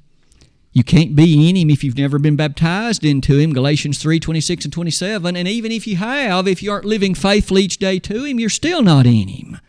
You 0.71 0.83
can't 0.83 1.15
be 1.15 1.49
in 1.49 1.55
Him 1.55 1.69
if 1.69 1.83
you've 1.83 1.97
never 1.97 2.19
been 2.19 2.35
baptized 2.35 3.03
into 3.03 3.37
Him, 3.37 3.53
Galatians 3.53 3.97
3 3.99 4.19
26 4.19 4.65
and 4.65 4.73
27. 4.73 5.35
And 5.35 5.47
even 5.47 5.71
if 5.71 5.87
you 5.87 5.95
have, 5.97 6.47
if 6.47 6.61
you 6.61 6.71
aren't 6.71 6.85
living 6.85 7.15
faithfully 7.15 7.63
each 7.63 7.77
day 7.77 7.99
to 7.99 8.23
Him, 8.23 8.39
you're 8.39 8.49
still 8.49 8.81
not 8.81 9.05
in 9.05 9.27
Him. 9.27 9.59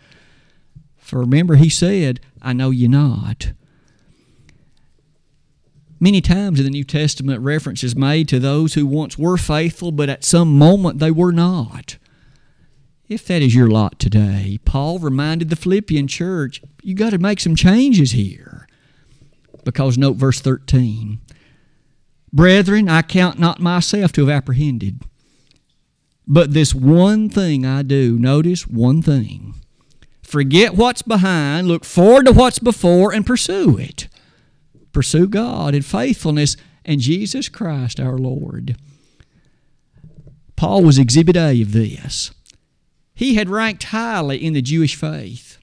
For 0.97 1.21
remember, 1.21 1.57
He 1.57 1.71
said, 1.71 2.21
I 2.43 2.53
know 2.53 2.71
you're 2.71 2.91
not. 2.91 3.53
Many 5.99 6.23
times 6.23 6.59
in 6.59 6.65
the 6.65 6.71
New 6.71 6.85
Testament, 6.85 7.43
reference 7.43 7.85
is 7.85 7.95
made 7.95 8.27
to 8.29 8.39
those 8.39 8.73
who 8.73 8.87
once 8.87 9.19
were 9.19 9.37
faithful, 9.37 9.93
but 9.93 10.09
at 10.09 10.25
some 10.25 10.57
moment 10.57 10.99
they 10.99 11.11
were 11.11 11.33
not. 11.33 11.99
If 13.11 13.27
that 13.27 13.43
is 13.43 13.55
your 13.55 13.69
lot 13.69 13.99
today, 13.99 14.59
Paul 14.65 14.99
reminded 14.99 15.51
the 15.51 15.57
Philippian 15.57 16.07
church, 16.07 16.63
you 16.83 16.95
got 16.95 17.11
to 17.11 17.19
make 17.19 17.41
some 17.41 17.55
changes 17.55 18.13
here. 18.13 18.67
Because 19.65 19.99
note 19.99 20.17
verse 20.17 20.41
13. 20.41 21.21
Brethren, 22.33 22.89
I 22.89 23.03
count 23.03 23.39
not 23.39 23.61
myself 23.61 24.13
to 24.13 24.27
have 24.27 24.35
apprehended. 24.35 25.03
But 26.27 26.55
this 26.55 26.75
one 26.75 27.29
thing 27.29 27.67
I 27.67 27.83
do, 27.83 28.19
notice 28.19 28.67
one 28.67 29.03
thing. 29.03 29.57
Forget 30.23 30.75
what's 30.75 31.03
behind, 31.03 31.69
look 31.69 31.85
forward 31.85 32.25
to 32.25 32.33
what's 32.33 32.61
before, 32.61 33.13
and 33.13 33.27
pursue 33.27 33.77
it 33.77 34.09
pursue 34.93 35.29
God 35.29 35.75
in 35.75 35.83
faithfulness 35.83 36.57
and 36.85 37.01
Jesus 37.01 37.49
Christ 37.49 38.01
our 38.01 38.19
Lord. 38.19 38.77
Paul 40.57 40.83
was 40.83 40.99
exhibit 40.99 41.37
A 41.37 41.63
of 41.63 41.73
this. 41.73 42.33
He 43.21 43.35
had 43.35 43.51
ranked 43.51 43.83
highly 43.85 44.43
in 44.43 44.55
the 44.55 44.63
Jewish 44.63 44.95
faith. 44.95 45.59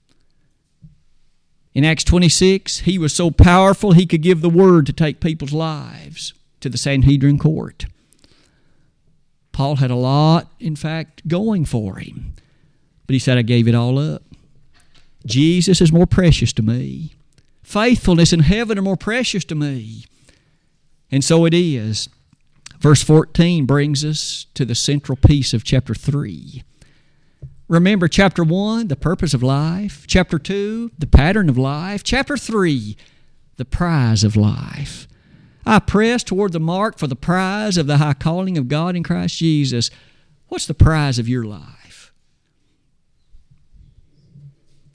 In 1.74 1.84
Acts 1.84 2.04
26, 2.04 2.82
he 2.82 3.00
was 3.00 3.16
so 3.16 3.32
powerful 3.32 3.94
he 3.94 4.06
could 4.06 4.22
give 4.22 4.42
the 4.42 4.48
word 4.48 4.86
to 4.86 4.94
take 4.94 5.20
people's 5.20 5.54
lives 5.54 6.36
to 6.60 6.70
the 6.70 6.78
Sanhedrin 6.78 7.40
court. 7.40 7.88
Paul 9.54 9.78
had 9.78 9.90
a 9.90 9.96
lot, 9.96 10.52
in 10.60 10.76
fact, 10.76 11.28
going 11.28 11.66
for 11.66 11.96
him. 11.96 12.36
But 13.08 13.14
he 13.14 13.20
said, 13.20 13.40
I 13.40 13.42
gave 13.42 13.68
it 13.68 13.74
all 13.74 13.98
up. 13.98 14.22
Jesus 15.26 15.82
is 15.82 15.92
more 15.92 16.06
precious 16.06 16.54
to 16.54 16.62
me 16.62 17.16
faithfulness 17.64 18.32
in 18.32 18.42
heaven 18.42 18.78
are 18.78 18.84
more 18.84 18.96
precious 18.96 19.44
to 19.46 19.56
me. 19.56 20.06
And 21.12 21.24
so 21.24 21.44
it 21.46 21.56
is. 21.56 22.08
Verse 22.78 23.02
14 23.02 23.66
brings 23.66 24.06
us 24.06 24.46
to 24.54 24.64
the 24.64 24.76
central 24.76 25.16
piece 25.16 25.56
of 25.56 25.64
chapter 25.64 25.96
3. 25.96 26.64
Remember, 27.68 28.08
chapter 28.08 28.44
1, 28.44 28.88
the 28.88 28.96
purpose 28.96 29.34
of 29.34 29.44
life. 29.44 30.06
Chapter 30.08 30.40
2, 30.40 30.92
the 30.98 31.08
pattern 31.08 31.50
of 31.50 31.58
life. 31.58 32.02
Chapter 32.04 32.38
3, 32.38 32.96
the 33.58 33.66
prize 33.66 34.24
of 34.24 34.38
life. 34.38 35.08
I 35.66 35.80
press 35.80 36.24
toward 36.24 36.54
the 36.54 36.62
mark 36.62 36.98
for 36.98 37.08
the 37.08 37.16
prize 37.16 37.76
of 37.78 37.88
the 37.88 37.98
high 37.98 38.14
calling 38.14 38.58
of 38.58 38.70
God 38.70 38.96
in 38.96 39.04
Christ 39.04 39.38
Jesus. 39.38 39.90
What's 40.48 40.66
the 40.66 40.74
prize 40.74 41.20
of 41.20 41.28
your 41.28 41.44
life? 41.44 42.14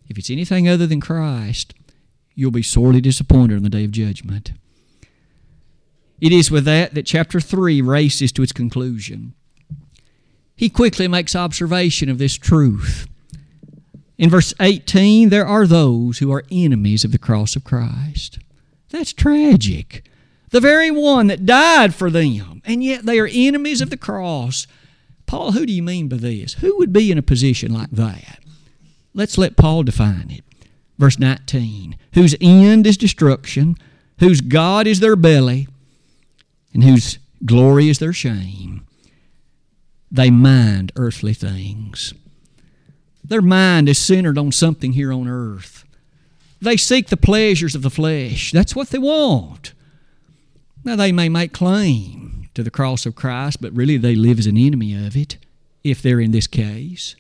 If 0.08 0.16
it's 0.16 0.30
anything 0.30 0.66
other 0.66 0.86
than 0.86 1.00
Christ, 1.00 1.74
you'll 2.34 2.50
be 2.50 2.62
sorely 2.62 3.02
disappointed 3.02 3.56
on 3.56 3.62
the 3.64 3.70
day 3.70 3.84
of 3.84 3.90
judgment. 3.90 4.52
It 6.22 6.32
is 6.32 6.50
with 6.50 6.64
that 6.64 6.94
that 6.94 7.04
chapter 7.04 7.38
3 7.40 7.82
races 7.82 8.32
to 8.32 8.42
its 8.42 8.52
conclusion. 8.52 9.34
He 10.62 10.70
quickly 10.70 11.08
makes 11.08 11.34
observation 11.34 12.08
of 12.08 12.18
this 12.18 12.36
truth. 12.38 13.08
In 14.16 14.30
verse 14.30 14.54
18, 14.60 15.28
there 15.28 15.44
are 15.44 15.66
those 15.66 16.18
who 16.18 16.30
are 16.30 16.44
enemies 16.52 17.04
of 17.04 17.10
the 17.10 17.18
cross 17.18 17.56
of 17.56 17.64
Christ. 17.64 18.38
That's 18.90 19.12
tragic. 19.12 20.04
The 20.50 20.60
very 20.60 20.88
one 20.92 21.26
that 21.26 21.46
died 21.46 21.96
for 21.96 22.10
them, 22.10 22.62
and 22.64 22.84
yet 22.84 23.04
they 23.04 23.18
are 23.18 23.28
enemies 23.28 23.80
of 23.80 23.90
the 23.90 23.96
cross. 23.96 24.68
Paul, 25.26 25.50
who 25.50 25.66
do 25.66 25.72
you 25.72 25.82
mean 25.82 26.06
by 26.06 26.18
this? 26.18 26.54
Who 26.54 26.78
would 26.78 26.92
be 26.92 27.10
in 27.10 27.18
a 27.18 27.22
position 27.22 27.74
like 27.74 27.90
that? 27.90 28.38
Let's 29.14 29.36
let 29.36 29.56
Paul 29.56 29.82
define 29.82 30.30
it. 30.30 30.44
Verse 30.96 31.18
19 31.18 31.96
Whose 32.14 32.36
end 32.40 32.86
is 32.86 32.96
destruction, 32.96 33.74
whose 34.20 34.40
God 34.40 34.86
is 34.86 35.00
their 35.00 35.16
belly, 35.16 35.66
and 36.72 36.84
whose 36.84 37.18
glory 37.44 37.88
is 37.88 37.98
their 37.98 38.12
shame. 38.12 38.86
They 40.12 40.30
mind 40.30 40.92
earthly 40.94 41.32
things. 41.32 42.12
Their 43.24 43.40
mind 43.40 43.88
is 43.88 43.96
centered 43.96 44.36
on 44.36 44.52
something 44.52 44.92
here 44.92 45.10
on 45.10 45.26
earth. 45.26 45.84
They 46.60 46.76
seek 46.76 47.08
the 47.08 47.16
pleasures 47.16 47.74
of 47.74 47.80
the 47.80 47.88
flesh. 47.88 48.52
That's 48.52 48.76
what 48.76 48.90
they 48.90 48.98
want. 48.98 49.72
Now, 50.84 50.96
they 50.96 51.12
may 51.12 51.30
make 51.30 51.54
claim 51.54 52.50
to 52.54 52.62
the 52.62 52.70
cross 52.70 53.06
of 53.06 53.14
Christ, 53.14 53.62
but 53.62 53.72
really 53.72 53.96
they 53.96 54.14
live 54.14 54.38
as 54.38 54.46
an 54.46 54.58
enemy 54.58 54.94
of 54.94 55.16
it, 55.16 55.38
if 55.82 56.02
they're 56.02 56.20
in 56.20 56.32
this 56.32 56.46
case. 56.46 57.16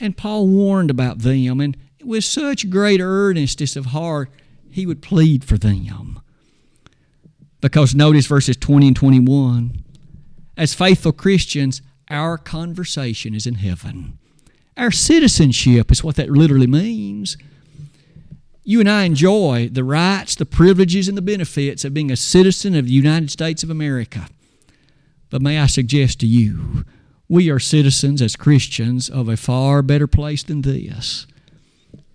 And 0.00 0.16
Paul 0.16 0.48
warned 0.48 0.90
about 0.90 1.20
them, 1.20 1.60
and 1.60 1.76
with 2.02 2.24
such 2.24 2.70
great 2.70 3.00
earnestness 3.00 3.76
of 3.76 3.86
heart, 3.86 4.30
he 4.68 4.84
would 4.84 5.00
plead 5.00 5.44
for 5.44 5.58
them. 5.58 6.18
Because 7.60 7.94
notice 7.94 8.26
verses 8.26 8.56
20 8.56 8.88
and 8.88 8.96
21. 8.96 9.83
As 10.56 10.74
faithful 10.74 11.12
Christians, 11.12 11.82
our 12.08 12.38
conversation 12.38 13.34
is 13.34 13.46
in 13.46 13.56
heaven. 13.56 14.18
Our 14.76 14.90
citizenship 14.90 15.90
is 15.90 16.04
what 16.04 16.16
that 16.16 16.30
literally 16.30 16.66
means. 16.66 17.36
You 18.62 18.80
and 18.80 18.90
I 18.90 19.04
enjoy 19.04 19.68
the 19.70 19.84
rights, 19.84 20.34
the 20.34 20.46
privileges, 20.46 21.08
and 21.08 21.16
the 21.16 21.22
benefits 21.22 21.84
of 21.84 21.94
being 21.94 22.10
a 22.10 22.16
citizen 22.16 22.74
of 22.74 22.86
the 22.86 22.92
United 22.92 23.30
States 23.30 23.62
of 23.62 23.70
America. 23.70 24.28
But 25.30 25.42
may 25.42 25.58
I 25.58 25.66
suggest 25.66 26.20
to 26.20 26.26
you, 26.26 26.84
we 27.28 27.50
are 27.50 27.58
citizens 27.58 28.22
as 28.22 28.36
Christians 28.36 29.10
of 29.10 29.28
a 29.28 29.36
far 29.36 29.82
better 29.82 30.06
place 30.06 30.42
than 30.42 30.62
this. 30.62 31.26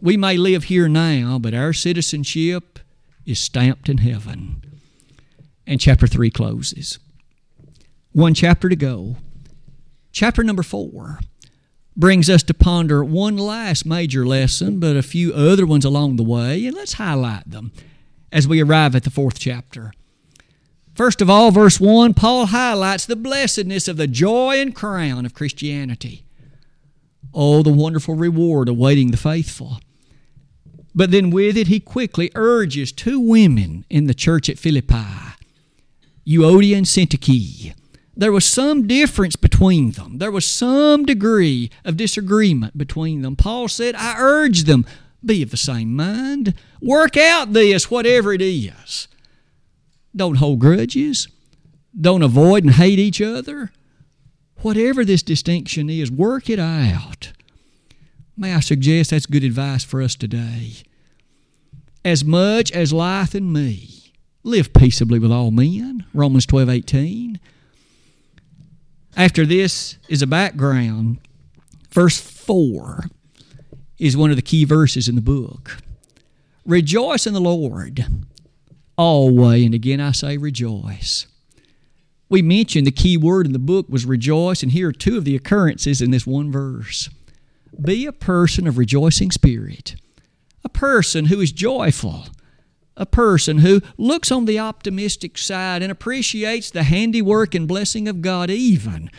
We 0.01 0.17
may 0.17 0.37
live 0.37 0.65
here 0.65 0.87
now, 0.87 1.39
but 1.39 1.53
our 1.53 1.73
citizenship 1.73 2.79
is 3.25 3.39
stamped 3.39 3.89
in 3.89 3.97
heaven. 3.99 4.61
And 5.67 5.79
chapter 5.79 6.07
3 6.07 6.29
closes. 6.31 6.99
One 8.11 8.33
chapter 8.33 8.69
to 8.69 8.75
go. 8.75 9.17
Chapter 10.11 10.43
number 10.43 10.63
4 10.63 11.19
brings 11.95 12.29
us 12.29 12.41
to 12.43 12.53
ponder 12.53 13.03
one 13.03 13.37
last 13.37 13.85
major 13.85 14.25
lesson, 14.25 14.79
but 14.79 14.95
a 14.95 15.03
few 15.03 15.33
other 15.33 15.65
ones 15.65 15.85
along 15.85 16.15
the 16.15 16.23
way, 16.23 16.65
and 16.65 16.75
let's 16.75 16.93
highlight 16.93 17.49
them 17.49 17.71
as 18.31 18.47
we 18.47 18.61
arrive 18.61 18.95
at 18.95 19.03
the 19.03 19.09
fourth 19.09 19.37
chapter. 19.37 19.91
First 20.95 21.21
of 21.21 21.29
all, 21.29 21.51
verse 21.51 21.79
1, 21.79 22.13
Paul 22.13 22.47
highlights 22.47 23.05
the 23.05 23.15
blessedness 23.15 23.87
of 23.87 23.97
the 23.97 24.07
joy 24.07 24.59
and 24.59 24.73
crown 24.73 25.25
of 25.25 25.33
Christianity. 25.33 26.25
Oh, 27.33 27.61
the 27.61 27.71
wonderful 27.71 28.15
reward 28.15 28.69
awaiting 28.69 29.11
the 29.11 29.17
faithful. 29.17 29.79
But 30.95 31.11
then 31.11 31.29
with 31.29 31.55
it, 31.57 31.67
he 31.67 31.79
quickly 31.79 32.31
urges 32.33 32.91
two 32.91 33.19
women 33.19 33.85
in 33.89 34.07
the 34.07 34.13
church 34.13 34.49
at 34.49 34.57
Philippi, 34.57 35.05
Euodia 36.27 36.75
and 36.77 36.85
Syntyche, 36.87 37.75
there 38.19 38.33
was 38.33 38.43
some 38.43 38.85
difference 38.85 39.37
between 39.37 39.91
them. 39.91 40.17
There 40.17 40.29
was 40.29 40.45
some 40.45 41.05
degree 41.05 41.71
of 41.85 41.95
disagreement 41.95 42.77
between 42.77 43.21
them. 43.21 43.37
Paul 43.37 43.69
said, 43.69 43.95
I 43.95 44.15
urge 44.19 44.63
them, 44.65 44.85
be 45.23 45.41
of 45.41 45.51
the 45.51 45.57
same 45.57 45.95
mind. 45.95 46.53
Work 46.81 47.15
out 47.15 47.53
this, 47.53 47.89
whatever 47.89 48.33
it 48.33 48.41
is. 48.41 49.07
Don't 50.13 50.35
hold 50.35 50.59
grudges. 50.59 51.29
Don't 51.99 52.21
avoid 52.21 52.65
and 52.65 52.73
hate 52.73 52.99
each 52.99 53.21
other. 53.21 53.71
Whatever 54.57 55.05
this 55.05 55.23
distinction 55.23 55.89
is, 55.89 56.11
work 56.11 56.49
it 56.49 56.59
out. 56.59 57.31
May 58.35 58.53
I 58.53 58.59
suggest 58.59 59.11
that's 59.11 59.27
good 59.27 59.45
advice 59.45 59.85
for 59.85 60.01
us 60.01 60.15
today. 60.15 60.73
As 62.03 62.25
much 62.25 62.69
as 62.73 62.91
life 62.91 63.33
in 63.33 63.53
me, 63.53 64.11
live 64.43 64.73
peaceably 64.73 65.19
with 65.19 65.31
all 65.31 65.51
men. 65.51 66.05
Romans 66.13 66.45
12 66.45 66.67
18. 66.67 67.39
After 69.19 69.45
this 69.45 69.97
is 70.07 70.21
a 70.21 70.27
background. 70.27 71.19
Verse 71.91 72.17
4 72.21 73.03
is 73.97 74.15
one 74.15 74.29
of 74.29 74.37
the 74.37 74.41
key 74.41 74.63
verses 74.63 75.09
in 75.09 75.15
the 75.15 75.21
book. 75.21 75.79
Rejoice 76.65 77.27
in 77.27 77.33
the 77.33 77.41
Lord 77.41 78.05
always, 78.97 79.65
and 79.65 79.73
again 79.73 79.99
I 79.99 80.13
say 80.13 80.37
rejoice. 80.37 81.27
We 82.29 82.41
mentioned 82.41 82.87
the 82.87 82.91
key 82.91 83.17
word 83.17 83.45
in 83.45 83.51
the 83.51 83.59
book 83.59 83.87
was 83.89 84.05
rejoice, 84.05 84.63
and 84.63 84.71
here 84.71 84.87
are 84.87 84.93
two 84.93 85.17
of 85.17 85.25
the 85.25 85.35
occurrences 85.35 86.01
in 86.01 86.11
this 86.11 86.25
one 86.25 86.49
verse. 86.49 87.09
Be 87.81 88.05
a 88.05 88.13
person 88.13 88.67
of 88.67 88.77
rejoicing 88.77 89.31
spirit, 89.31 89.97
a 90.63 90.69
person 90.69 91.25
who 91.25 91.41
is 91.41 91.51
joyful, 91.51 92.27
a 92.99 93.05
person 93.05 93.59
who 93.59 93.81
looks 93.97 94.31
on 94.31 94.45
the 94.45 94.59
optimistic 94.59 95.37
side 95.37 95.81
and 95.81 95.91
appreciates 95.91 96.69
the 96.69 96.83
handiwork 96.83 97.55
and 97.55 97.67
blessing 97.67 98.07
of 98.07 98.21
God 98.21 98.51
even 98.51 99.09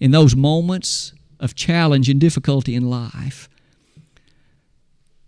in 0.00 0.10
those 0.10 0.34
moments 0.34 1.14
of 1.38 1.54
challenge 1.54 2.10
and 2.10 2.20
difficulty 2.20 2.74
in 2.74 2.90
life. 2.90 3.48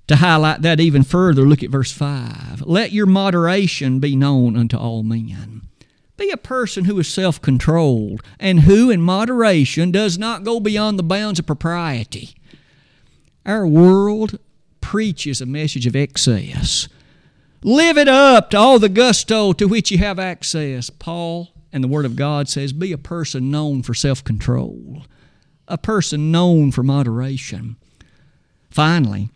To 0.09 0.17
highlight 0.17 0.63
that 0.63 0.81
even 0.81 1.05
further, 1.05 1.43
look 1.43 1.63
at 1.63 1.71
verse 1.71 1.93
5. 1.93 2.63
Let 2.67 2.93
your 2.93 3.07
moderation 3.07 4.01
be 4.01 4.17
known 4.17 4.57
unto 4.57 4.77
all 4.77 5.05
men. 5.05 5.63
Be 6.17 6.31
a 6.31 6.37
person 6.37 6.85
who 6.85 6.99
is 6.99 7.09
self 7.09 7.41
controlled 7.41 8.21
and 8.39 8.61
who, 8.61 8.91
in 8.91 9.01
moderation, 9.01 9.91
does 9.91 10.19
not 10.19 10.45
go 10.45 10.61
beyond 10.61 10.99
the 10.99 11.05
bounds 11.05 11.39
of 11.39 11.47
propriety. 11.47 12.35
Our 13.47 13.67
world 13.67 14.39
preaches 14.81 15.41
a 15.41 15.47
message 15.47 15.87
of 15.87 15.97
excess 15.97 16.89
Live 17.63 17.97
it 17.97 18.09
up 18.09 18.51
to 18.51 18.59
all 18.59 18.79
the 18.79 18.89
gusto 18.89 19.53
to 19.53 19.67
which 19.67 19.91
you 19.91 19.99
have 19.99 20.19
access. 20.19 20.91
Paul 20.91 21.51
and 21.73 21.83
the 21.83 21.89
Word 21.89 22.05
of 22.05 22.17
God 22.17 22.49
says, 22.49 22.73
Be 22.73 22.93
a 22.93 22.99
person 22.99 23.51
known 23.51 23.83
for 23.83 23.95
self 23.95 24.25
control, 24.25 25.05
a 25.69 25.79
person 25.79 26.33
known 26.33 26.73
for 26.73 26.83
moderation. 26.83 27.77
Finally, 28.71 29.29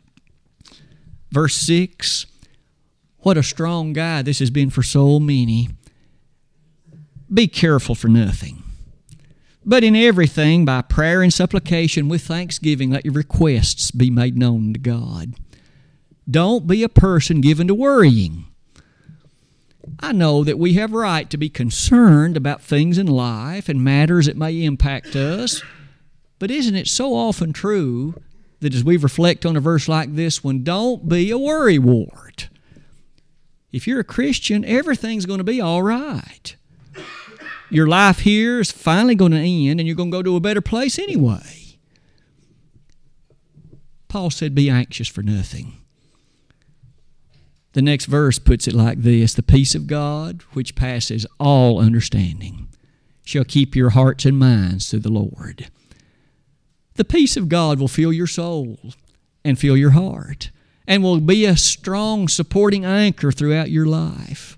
verse 1.31 1.55
6 1.55 2.27
what 3.27 3.37
a 3.37 3.43
strong 3.43 3.93
guide 3.93 4.25
this 4.25 4.39
has 4.39 4.51
been 4.51 4.71
for 4.71 4.85
so 4.85 5.19
many. 5.19 5.69
Be 7.33 7.49
careful 7.49 7.97
for 7.97 8.07
nothing. 8.07 8.62
But 9.65 9.83
in 9.83 9.97
everything, 9.97 10.65
by 10.65 10.83
prayer 10.83 11.23
and 11.23 11.35
supplication 11.35 12.09
with 12.09 12.23
thanksgiving, 12.23 12.93
let 12.93 13.05
your 13.05 13.15
requests 13.15 13.91
be 13.91 14.11
made 14.11 14.39
known 14.39 14.75
to 14.75 14.79
God. 14.79 15.35
Don't 16.29 16.67
be 16.67 16.83
a 16.83 16.89
person 16.89 17.41
given 17.41 17.69
to 17.69 17.75
worrying. 17.75 18.47
I 20.01 20.12
know 20.12 20.43
that 20.45 20.59
we 20.59 20.75
have 20.75 20.93
right 20.93 21.31
to 21.31 21.37
be 21.37 21.49
concerned 21.49 22.37
about 22.37 22.61
things 22.61 22.99
in 22.99 23.07
life 23.07 23.69
and 23.69 23.83
matters 23.83 24.27
that 24.27 24.37
may 24.37 24.65
impact 24.65 25.15
us, 25.15 25.62
but 26.39 26.51
isn't 26.51 26.75
it 26.75 26.89
so 26.89 27.15
often 27.15 27.53
true 27.53 28.21
that 28.61 28.75
as 28.75 28.85
we 28.85 28.97
reflect 28.97 29.47
on 29.47 29.57
a 29.57 29.61
verse 29.61 29.89
like 29.89 30.15
this 30.15 30.43
one, 30.43 30.65
don't 30.65 31.09
be 31.09 31.31
a 31.31 31.39
worrywart? 31.39 32.49
If 33.73 33.87
you're 33.87 34.01
a 34.01 34.05
Christian, 34.05 34.65
everything's 34.65 35.27
going 35.27 35.39
to 35.39 35.45
be 35.45 35.61
all 35.61 35.83
right. 35.83 36.57
Your 37.71 37.87
life 37.87 38.21
here 38.21 38.61
is 38.61 38.71
finally 38.71 39.15
going 39.15 39.33
to 39.33 39.39
end 39.39 39.81
and 39.81 39.87
you're 39.87 39.97
going 39.97 40.11
to 40.11 40.17
go 40.17 40.23
to 40.23 40.37
a 40.37 40.41
better 40.41 40.61
place 40.61 40.99
anyway. 40.99 41.79
Paul 44.09 44.31
said, 44.31 44.55
Be 44.55 44.71
anxious 44.71 45.09
for 45.09 45.23
nothing. 45.23 45.75
The 47.77 47.83
next 47.83 48.07
verse 48.07 48.39
puts 48.39 48.67
it 48.67 48.73
like 48.73 49.03
this 49.03 49.35
The 49.35 49.43
peace 49.43 49.75
of 49.75 49.87
God, 49.87 50.41
which 50.55 50.77
passes 50.77 51.27
all 51.39 51.79
understanding, 51.79 52.69
shall 53.23 53.45
keep 53.45 53.77
your 53.77 53.91
hearts 53.91 54.25
and 54.25 54.39
minds 54.39 54.89
through 54.89 55.01
the 55.01 55.11
Lord. 55.11 55.69
The 56.95 57.05
peace 57.05 57.37
of 57.37 57.51
God 57.51 57.79
will 57.79 57.87
fill 57.87 58.15
your 58.15 58.27
soul 58.27 58.79
and 59.45 59.59
fill 59.59 59.77
your 59.77 59.91
heart 59.91 60.51
and 60.87 61.03
will 61.03 61.21
be 61.21 61.45
a 61.45 61.55
strong 61.55 62.29
supporting 62.29 62.87
anchor 62.87 63.31
throughout 63.31 63.71
your 63.71 63.85
life. 63.85 64.57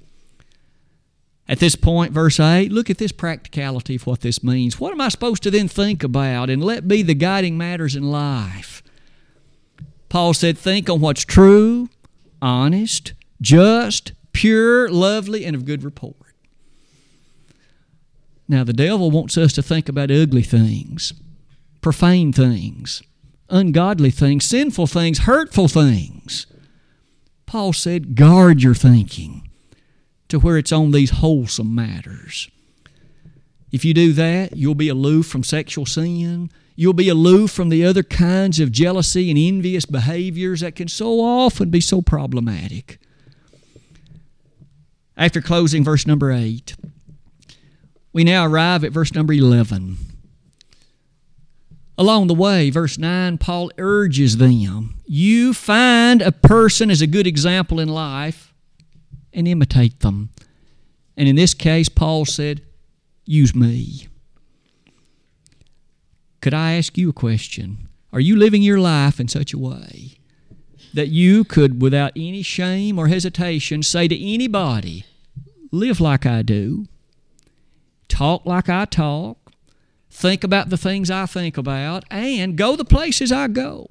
At 1.48 1.59
this 1.59 1.74
point, 1.74 2.12
verse 2.12 2.38
8, 2.38 2.70
look 2.70 2.88
at 2.88 2.98
this 2.98 3.11
practicality 3.11 3.96
of 3.96 4.07
what 4.07 4.20
this 4.20 4.44
means. 4.44 4.78
What 4.78 4.92
am 4.92 5.00
I 5.00 5.09
supposed 5.09 5.42
to 5.42 5.50
then 5.50 5.66
think 5.66 6.04
about 6.04 6.50
and 6.50 6.62
let 6.62 6.87
be 6.87 7.02
the 7.02 7.14
guiding 7.14 7.59
matters 7.59 7.96
in 7.96 8.12
life? 8.12 8.81
Paul 10.09 10.35
said, 10.35 10.57
Think 10.57 10.88
on 10.88 11.00
what's 11.00 11.24
true, 11.24 11.88
honest, 12.40 13.12
just, 13.40 14.12
pure, 14.33 14.88
lovely, 14.88 15.44
and 15.44 15.55
of 15.57 15.64
good 15.64 15.83
report. 15.83 16.14
Now, 18.48 18.64
the 18.64 18.72
devil 18.72 19.11
wants 19.11 19.37
us 19.37 19.53
to 19.55 19.62
think 19.62 19.88
about 19.88 20.11
ugly 20.11 20.42
things, 20.42 21.12
profane 21.81 22.33
things, 22.33 23.03
ungodly 23.51 24.11
things, 24.11 24.44
sinful 24.44 24.87
things, 24.87 25.20
hurtful 25.20 25.68
things. 25.68 26.46
Paul 27.46 27.72
said, 27.72 28.14
Guard 28.14 28.62
your 28.62 28.74
thinking 28.74 29.48
to 30.29 30.38
where 30.38 30.59
it's 30.59 30.72
on 30.72 30.90
these 30.90 31.11
wholesome 31.11 31.74
matters. 31.74 32.51
If 33.70 33.85
you 33.85 33.92
do 33.92 34.12
that, 34.14 34.57
you'll 34.57 34.74
be 34.74 34.88
aloof 34.88 35.27
from 35.27 35.44
sexual 35.44 35.87
sin. 35.87 36.51
You'll 36.80 36.92
be 36.92 37.08
aloof 37.08 37.50
from 37.50 37.70
the 37.70 37.84
other 37.84 38.04
kinds 38.04 38.60
of 38.60 38.70
jealousy 38.70 39.30
and 39.30 39.38
envious 39.38 39.84
behaviors 39.84 40.60
that 40.60 40.76
can 40.76 40.86
so 40.86 41.18
often 41.18 41.70
be 41.70 41.80
so 41.80 42.00
problematic. 42.00 43.00
After 45.16 45.40
closing 45.40 45.82
verse 45.82 46.06
number 46.06 46.30
8, 46.30 46.76
we 48.12 48.22
now 48.22 48.46
arrive 48.46 48.84
at 48.84 48.92
verse 48.92 49.12
number 49.12 49.32
11. 49.32 49.96
Along 51.98 52.28
the 52.28 52.34
way, 52.34 52.70
verse 52.70 52.96
9, 52.96 53.38
Paul 53.38 53.72
urges 53.76 54.36
them 54.36 54.94
you 55.04 55.54
find 55.54 56.22
a 56.22 56.30
person 56.30 56.92
as 56.92 57.00
a 57.00 57.08
good 57.08 57.26
example 57.26 57.80
in 57.80 57.88
life 57.88 58.54
and 59.32 59.48
imitate 59.48 59.98
them. 59.98 60.28
And 61.16 61.28
in 61.28 61.34
this 61.34 61.54
case, 61.54 61.88
Paul 61.88 62.24
said, 62.24 62.62
Use 63.24 63.54
me. 63.54 64.08
Could 66.40 66.55
I 66.55 66.74
ask 66.74 66.96
you 66.96 67.09
a 67.09 67.12
question? 67.12 67.88
Are 68.12 68.20
you 68.20 68.37
living 68.37 68.62
your 68.62 68.81
life 68.81 69.20
in 69.20 69.29
such 69.29 69.53
a 69.53 69.59
way 69.59 70.18
that 70.94 71.09
you 71.09 71.44
could, 71.44 71.83
without 71.83 72.12
any 72.16 72.42
shame 72.42 72.98
or 72.98 73.09
hesitation, 73.09 73.83
say 73.83 74.09
to 74.09 74.33
anybody, 74.35 75.05
Live 75.70 76.01
like 76.01 76.24
I 76.24 76.40
do, 76.42 76.87
talk 78.09 78.46
like 78.46 78.70
I 78.70 78.87
talk, 78.87 79.53
think 80.11 80.42
about 80.42 80.70
the 80.70 80.79
things 80.79 81.11
I 81.11 81.27
think 81.27 81.59
about, 81.59 82.05
and 82.11 82.57
go 82.57 82.74
the 82.74 82.85
places 82.85 83.31
I 83.31 83.48
go? 83.48 83.87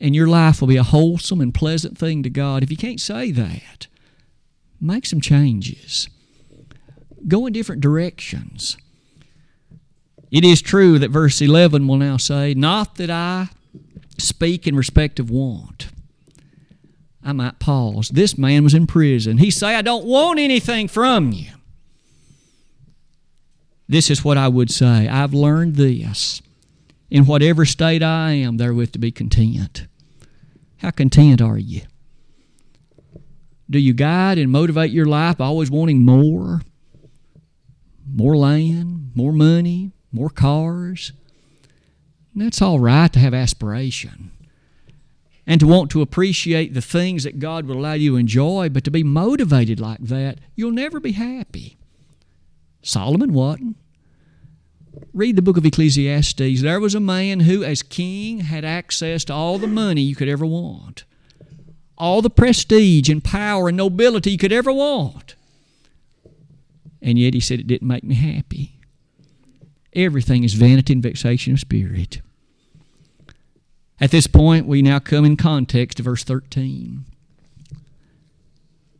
and 0.00 0.14
your 0.14 0.26
life 0.26 0.60
will 0.60 0.68
be 0.68 0.78
a 0.78 0.82
wholesome 0.82 1.40
and 1.40 1.52
pleasant 1.52 1.98
thing 1.98 2.22
to 2.22 2.30
God. 2.30 2.62
If 2.62 2.70
you 2.70 2.76
can't 2.76 3.00
say 3.00 3.30
that, 3.32 3.86
make 4.80 5.04
some 5.04 5.20
changes. 5.20 6.08
Go 7.28 7.46
in 7.46 7.52
different 7.52 7.82
directions. 7.82 8.78
It 10.30 10.44
is 10.44 10.62
true 10.62 10.98
that 10.98 11.10
verse 11.10 11.40
11 11.40 11.88
will 11.88 11.96
now 11.96 12.16
say, 12.16 12.54
Not 12.54 12.96
that 12.96 13.10
I 13.10 13.48
speak 14.18 14.66
in 14.66 14.76
respect 14.76 15.18
of 15.18 15.30
want. 15.30 15.88
I 17.22 17.32
might 17.32 17.58
pause. 17.58 18.08
This 18.08 18.38
man 18.38 18.64
was 18.64 18.74
in 18.74 18.86
prison. 18.86 19.38
He 19.38 19.50
say, 19.50 19.74
I 19.74 19.82
don't 19.82 20.04
want 20.04 20.38
anything 20.38 20.88
from 20.88 21.32
you. 21.32 21.50
This 23.88 24.08
is 24.08 24.24
what 24.24 24.38
I 24.38 24.48
would 24.48 24.70
say. 24.70 25.08
I've 25.08 25.34
learned 25.34 25.74
this. 25.76 26.40
In 27.10 27.26
whatever 27.26 27.64
state 27.64 28.04
I 28.04 28.30
am, 28.32 28.56
therewith 28.56 28.92
to 28.92 29.00
be 29.00 29.10
content. 29.10 29.88
How 30.78 30.90
content 30.90 31.42
are 31.42 31.58
you? 31.58 31.82
Do 33.68 33.78
you 33.78 33.92
guide 33.92 34.38
and 34.38 34.50
motivate 34.50 34.92
your 34.92 35.06
life 35.06 35.40
always 35.40 35.70
wanting 35.70 36.04
more? 36.04 36.62
More 38.12 38.36
land, 38.36 39.10
more 39.14 39.32
money, 39.32 39.92
more 40.12 40.30
cars? 40.30 41.12
And 42.34 42.42
that's 42.42 42.62
all 42.62 42.80
right 42.80 43.12
to 43.12 43.18
have 43.18 43.34
aspiration 43.34 44.30
and 45.46 45.58
to 45.58 45.66
want 45.66 45.90
to 45.90 46.00
appreciate 46.00 46.74
the 46.74 46.80
things 46.80 47.24
that 47.24 47.40
God 47.40 47.66
will 47.66 47.76
allow 47.76 47.94
you 47.94 48.12
to 48.12 48.16
enjoy, 48.18 48.68
but 48.68 48.84
to 48.84 48.90
be 48.90 49.02
motivated 49.02 49.80
like 49.80 50.00
that, 50.00 50.38
you'll 50.54 50.70
never 50.70 51.00
be 51.00 51.12
happy. 51.12 51.76
Solomon 52.82 53.32
wasn't. 53.32 53.76
Read 55.12 55.34
the 55.34 55.42
book 55.42 55.56
of 55.56 55.66
Ecclesiastes. 55.66 56.62
There 56.62 56.78
was 56.78 56.94
a 56.94 57.00
man 57.00 57.40
who, 57.40 57.64
as 57.64 57.82
king, 57.82 58.40
had 58.40 58.64
access 58.64 59.24
to 59.24 59.32
all 59.32 59.58
the 59.58 59.66
money 59.66 60.02
you 60.02 60.14
could 60.14 60.28
ever 60.28 60.46
want, 60.46 61.04
all 61.98 62.22
the 62.22 62.30
prestige 62.30 63.08
and 63.08 63.22
power 63.22 63.68
and 63.68 63.76
nobility 63.76 64.32
you 64.32 64.38
could 64.38 64.52
ever 64.52 64.72
want. 64.72 65.34
And 67.02 67.18
yet 67.18 67.34
he 67.34 67.40
said, 67.40 67.60
It 67.60 67.66
didn't 67.66 67.88
make 67.88 68.04
me 68.04 68.14
happy. 68.14 68.79
Everything 69.94 70.44
is 70.44 70.54
vanity 70.54 70.92
and 70.92 71.02
vexation 71.02 71.54
of 71.54 71.60
spirit. 71.60 72.20
At 74.00 74.10
this 74.10 74.26
point, 74.26 74.66
we 74.66 74.82
now 74.82 74.98
come 74.98 75.24
in 75.24 75.36
context 75.36 75.98
to 75.98 76.02
verse 76.02 76.24
13. 76.24 77.04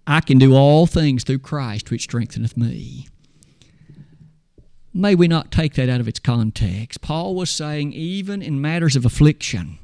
I 0.07 0.21
can 0.21 0.39
do 0.39 0.55
all 0.55 0.87
things 0.87 1.25
through 1.25 1.39
Christ 1.39 1.91
which 1.91 2.03
strengtheneth 2.03 2.57
me. 2.57 3.09
May 4.93 5.15
we 5.15 5.29
not 5.29 5.53
take 5.53 5.75
that 5.75 5.89
out 5.89 6.01
of 6.01 6.09
its 6.09 6.19
context. 6.19 7.01
Paul 7.01 7.35
was 7.35 7.49
saying, 7.49 7.93
even 7.93 8.43
in 8.43 8.61
matters 8.61 8.97
of 8.97 9.05
affliction, 9.07 9.79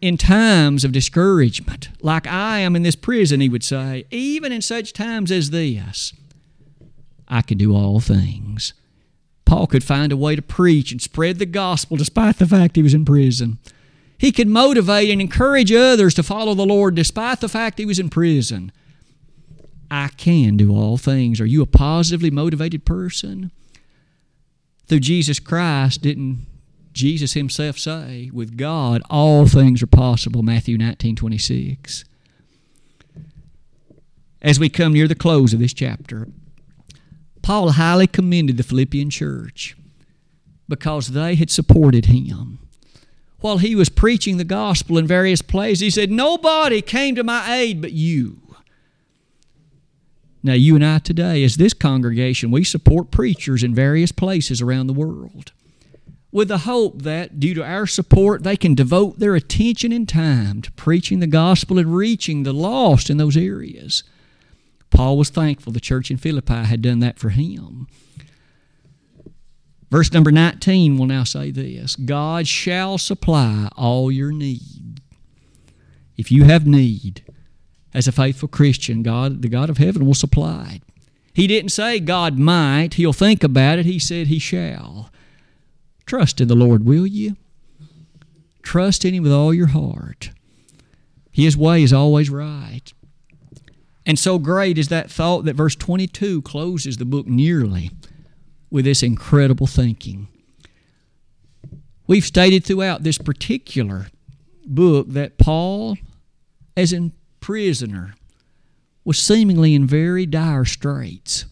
in 0.00 0.16
times 0.16 0.84
of 0.84 0.92
discouragement, 0.92 1.90
like 2.00 2.26
I 2.26 2.60
am 2.60 2.74
in 2.74 2.84
this 2.84 2.96
prison, 2.96 3.40
he 3.40 3.48
would 3.48 3.64
say, 3.64 4.06
even 4.10 4.50
in 4.50 4.62
such 4.62 4.94
times 4.94 5.30
as 5.30 5.50
this, 5.50 6.14
I 7.28 7.42
can 7.42 7.58
do 7.58 7.74
all 7.74 8.00
things. 8.00 8.72
Paul 9.48 9.66
could 9.66 9.82
find 9.82 10.12
a 10.12 10.16
way 10.16 10.36
to 10.36 10.42
preach 10.42 10.92
and 10.92 11.02
spread 11.02 11.38
the 11.38 11.46
gospel 11.46 11.96
despite 11.96 12.38
the 12.38 12.46
fact 12.46 12.76
he 12.76 12.82
was 12.82 12.94
in 12.94 13.04
prison. 13.04 13.58
He 14.16 14.30
could 14.30 14.48
motivate 14.48 15.10
and 15.10 15.20
encourage 15.20 15.72
others 15.72 16.14
to 16.14 16.22
follow 16.22 16.54
the 16.54 16.66
Lord 16.66 16.94
despite 16.94 17.40
the 17.40 17.48
fact 17.48 17.78
he 17.78 17.86
was 17.86 17.98
in 17.98 18.10
prison. 18.10 18.72
I 19.90 20.08
can 20.08 20.56
do 20.56 20.72
all 20.72 20.98
things. 20.98 21.40
Are 21.40 21.46
you 21.46 21.62
a 21.62 21.66
positively 21.66 22.30
motivated 22.30 22.84
person? 22.84 23.50
through 24.88 25.00
Jesus 25.00 25.38
Christ, 25.38 26.02
didn't 26.02 26.46
Jesus 26.92 27.34
himself 27.34 27.78
say, 27.78 28.30
with 28.32 28.56
God 28.56 29.02
all 29.08 29.46
things 29.46 29.82
are 29.82 29.86
possible, 29.86 30.42
Matthew 30.42 30.76
19 30.78 31.14
26. 31.14 32.04
As 34.40 34.58
we 34.58 34.68
come 34.68 34.92
near 34.92 35.06
the 35.06 35.14
close 35.14 35.52
of 35.52 35.60
this 35.60 35.74
chapter, 35.74 36.28
Paul 37.42 37.72
highly 37.72 38.06
commended 38.06 38.56
the 38.56 38.62
Philippian 38.62 39.10
church 39.10 39.76
because 40.68 41.08
they 41.08 41.34
had 41.34 41.50
supported 41.50 42.06
him. 42.06 42.58
While 43.40 43.58
he 43.58 43.74
was 43.74 43.88
preaching 43.88 44.36
the 44.36 44.44
gospel 44.44 44.98
in 44.98 45.06
various 45.06 45.42
places, 45.42 45.80
he 45.80 45.90
said, 45.90 46.10
Nobody 46.10 46.82
came 46.82 47.14
to 47.14 47.24
my 47.24 47.54
aid 47.54 47.80
but 47.80 47.92
you. 47.92 48.40
Now, 50.42 50.54
you 50.54 50.74
and 50.74 50.84
I 50.84 50.98
today, 50.98 51.42
as 51.44 51.56
this 51.56 51.74
congregation, 51.74 52.50
we 52.50 52.64
support 52.64 53.10
preachers 53.10 53.62
in 53.62 53.74
various 53.74 54.12
places 54.12 54.60
around 54.60 54.86
the 54.86 54.92
world 54.92 55.52
with 56.30 56.48
the 56.48 56.58
hope 56.58 57.02
that, 57.02 57.40
due 57.40 57.54
to 57.54 57.64
our 57.64 57.86
support, 57.86 58.42
they 58.42 58.56
can 58.56 58.74
devote 58.74 59.18
their 59.18 59.34
attention 59.34 59.92
and 59.92 60.08
time 60.08 60.62
to 60.62 60.72
preaching 60.72 61.20
the 61.20 61.26
gospel 61.26 61.78
and 61.78 61.94
reaching 61.94 62.42
the 62.42 62.52
lost 62.52 63.08
in 63.08 63.16
those 63.16 63.36
areas. 63.36 64.02
Paul 64.90 65.18
was 65.18 65.30
thankful 65.30 65.72
the 65.72 65.80
church 65.80 66.10
in 66.10 66.16
Philippi 66.16 66.64
had 66.64 66.82
done 66.82 67.00
that 67.00 67.18
for 67.18 67.30
him. 67.30 67.86
Verse 69.90 70.12
number 70.12 70.30
19 70.30 70.98
will 70.98 71.06
now 71.06 71.24
say 71.24 71.50
this 71.50 71.96
God 71.96 72.46
shall 72.46 72.98
supply 72.98 73.68
all 73.76 74.10
your 74.10 74.32
need. 74.32 75.00
If 76.16 76.32
you 76.32 76.44
have 76.44 76.66
need, 76.66 77.24
as 77.94 78.06
a 78.06 78.12
faithful 78.12 78.48
Christian, 78.48 79.02
God, 79.02 79.40
the 79.42 79.48
God 79.48 79.70
of 79.70 79.78
heaven, 79.78 80.04
will 80.04 80.14
supply 80.14 80.74
it. 80.76 80.82
He 81.32 81.46
didn't 81.46 81.70
say 81.70 82.00
God 82.00 82.38
might, 82.38 82.94
He'll 82.94 83.12
think 83.12 83.44
about 83.44 83.78
it. 83.78 83.86
He 83.86 83.98
said 83.98 84.26
He 84.26 84.38
shall. 84.38 85.10
Trust 86.04 86.40
in 86.40 86.48
the 86.48 86.56
Lord, 86.56 86.84
will 86.84 87.06
you? 87.06 87.36
Trust 88.62 89.04
in 89.04 89.14
Him 89.14 89.22
with 89.22 89.32
all 89.32 89.54
your 89.54 89.68
heart. 89.68 90.30
His 91.30 91.56
way 91.56 91.82
is 91.82 91.92
always 91.92 92.28
right. 92.30 92.92
And 94.08 94.18
so 94.18 94.38
great 94.38 94.78
is 94.78 94.88
that 94.88 95.10
thought 95.10 95.44
that 95.44 95.54
verse 95.54 95.76
22 95.76 96.40
closes 96.40 96.96
the 96.96 97.04
book 97.04 97.26
nearly 97.26 97.90
with 98.70 98.86
this 98.86 99.02
incredible 99.02 99.66
thinking. 99.66 100.28
We've 102.06 102.24
stated 102.24 102.64
throughout 102.64 103.02
this 103.02 103.18
particular 103.18 104.06
book 104.64 105.10
that 105.10 105.36
Paul, 105.36 105.98
as 106.74 106.90
in 106.90 107.12
prisoner 107.40 108.14
was 109.04 109.18
seemingly 109.18 109.74
in 109.74 109.86
very 109.86 110.24
dire 110.24 110.64
straits. 110.64 111.44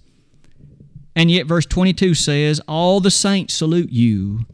And 1.15 1.31
yet, 1.31 1.47
verse 1.47 1.67
22 1.67 2.15
says, 2.15 2.61
All 2.67 3.01
the 3.01 3.11
saints 3.11 3.53
salute 3.53 3.93
you, 3.93 4.47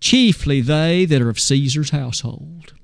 chiefly 0.00 0.60
they 0.60 1.06
that 1.06 1.22
are 1.22 1.30
of 1.30 1.40
Caesar's 1.40 1.90
household. 1.90 2.74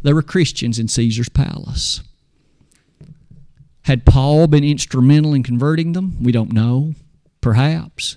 There 0.00 0.14
were 0.14 0.22
Christians 0.22 0.78
in 0.78 0.88
Caesar's 0.88 1.28
palace. 1.28 2.02
Had 3.84 4.06
Paul 4.06 4.46
been 4.46 4.64
instrumental 4.64 5.34
in 5.34 5.42
converting 5.42 5.92
them? 5.92 6.16
We 6.22 6.32
don't 6.32 6.52
know. 6.52 6.94
Perhaps. 7.40 8.16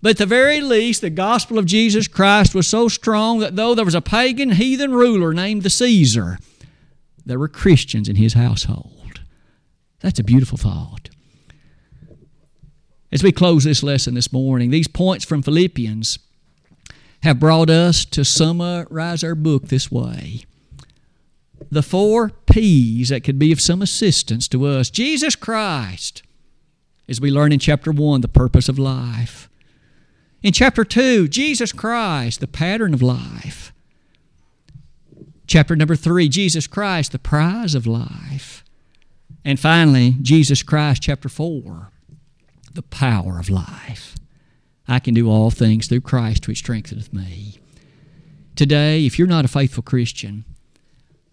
But 0.00 0.10
at 0.10 0.18
the 0.18 0.26
very 0.26 0.60
least, 0.60 1.00
the 1.00 1.10
gospel 1.10 1.58
of 1.58 1.66
Jesus 1.66 2.08
Christ 2.08 2.54
was 2.54 2.66
so 2.66 2.88
strong 2.88 3.38
that 3.40 3.56
though 3.56 3.74
there 3.74 3.84
was 3.84 3.94
a 3.94 4.02
pagan 4.02 4.52
heathen 4.52 4.92
ruler 4.92 5.32
named 5.32 5.62
the 5.62 5.70
Caesar, 5.70 6.38
there 7.24 7.38
were 7.38 7.48
Christians 7.48 8.08
in 8.08 8.16
his 8.16 8.34
household. 8.34 9.22
That's 10.00 10.18
a 10.18 10.24
beautiful 10.24 10.58
thought. 10.58 11.08
As 13.10 13.22
we 13.22 13.32
close 13.32 13.64
this 13.64 13.82
lesson 13.82 14.14
this 14.14 14.32
morning, 14.32 14.70
these 14.70 14.88
points 14.88 15.24
from 15.24 15.40
Philippians 15.40 16.18
have 17.22 17.40
brought 17.40 17.70
us 17.70 18.04
to 18.04 18.24
summarize 18.24 19.24
our 19.24 19.34
book 19.34 19.68
this 19.68 19.90
way. 19.90 20.44
The 21.70 21.82
four 21.82 22.30
P's 22.46 23.08
that 23.08 23.24
could 23.24 23.38
be 23.38 23.52
of 23.52 23.60
some 23.60 23.82
assistance 23.82 24.48
to 24.48 24.66
us 24.66 24.90
Jesus 24.90 25.36
Christ, 25.36 26.22
as 27.08 27.20
we 27.20 27.30
learn 27.30 27.52
in 27.52 27.58
chapter 27.58 27.90
1, 27.90 28.20
the 28.20 28.28
purpose 28.28 28.68
of 28.68 28.78
life. 28.78 29.48
In 30.42 30.52
chapter 30.52 30.84
2, 30.84 31.28
Jesus 31.28 31.72
Christ, 31.72 32.40
the 32.40 32.46
pattern 32.46 32.92
of 32.92 33.02
life. 33.02 33.72
Chapter 35.46 35.76
number 35.76 35.96
3, 35.96 36.28
Jesus 36.28 36.66
Christ, 36.66 37.12
the 37.12 37.18
prize 37.18 37.74
of 37.74 37.86
life. 37.86 38.64
And 39.44 39.60
finally, 39.60 40.16
Jesus 40.22 40.62
Christ, 40.62 41.02
chapter 41.02 41.28
4, 41.28 41.90
the 42.72 42.82
power 42.82 43.38
of 43.38 43.50
life. 43.50 44.16
I 44.86 44.98
can 44.98 45.14
do 45.14 45.30
all 45.30 45.50
things 45.50 45.86
through 45.86 46.02
Christ 46.02 46.46
which 46.46 46.58
strengtheneth 46.58 47.12
me. 47.12 47.58
Today, 48.54 49.04
if 49.04 49.18
you're 49.18 49.28
not 49.28 49.44
a 49.44 49.48
faithful 49.48 49.82
Christian, 49.82 50.44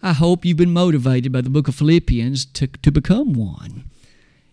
I 0.04 0.14
hope 0.14 0.46
you've 0.46 0.58
been 0.58 0.74
motivated 0.74 1.32
by 1.32 1.42
the 1.42 1.50
book 1.50 1.68
of 1.68 1.76
Philippians 1.76 2.46
to, 2.46 2.68
to 2.68 2.92
become 2.92 3.34
one. 3.34 3.84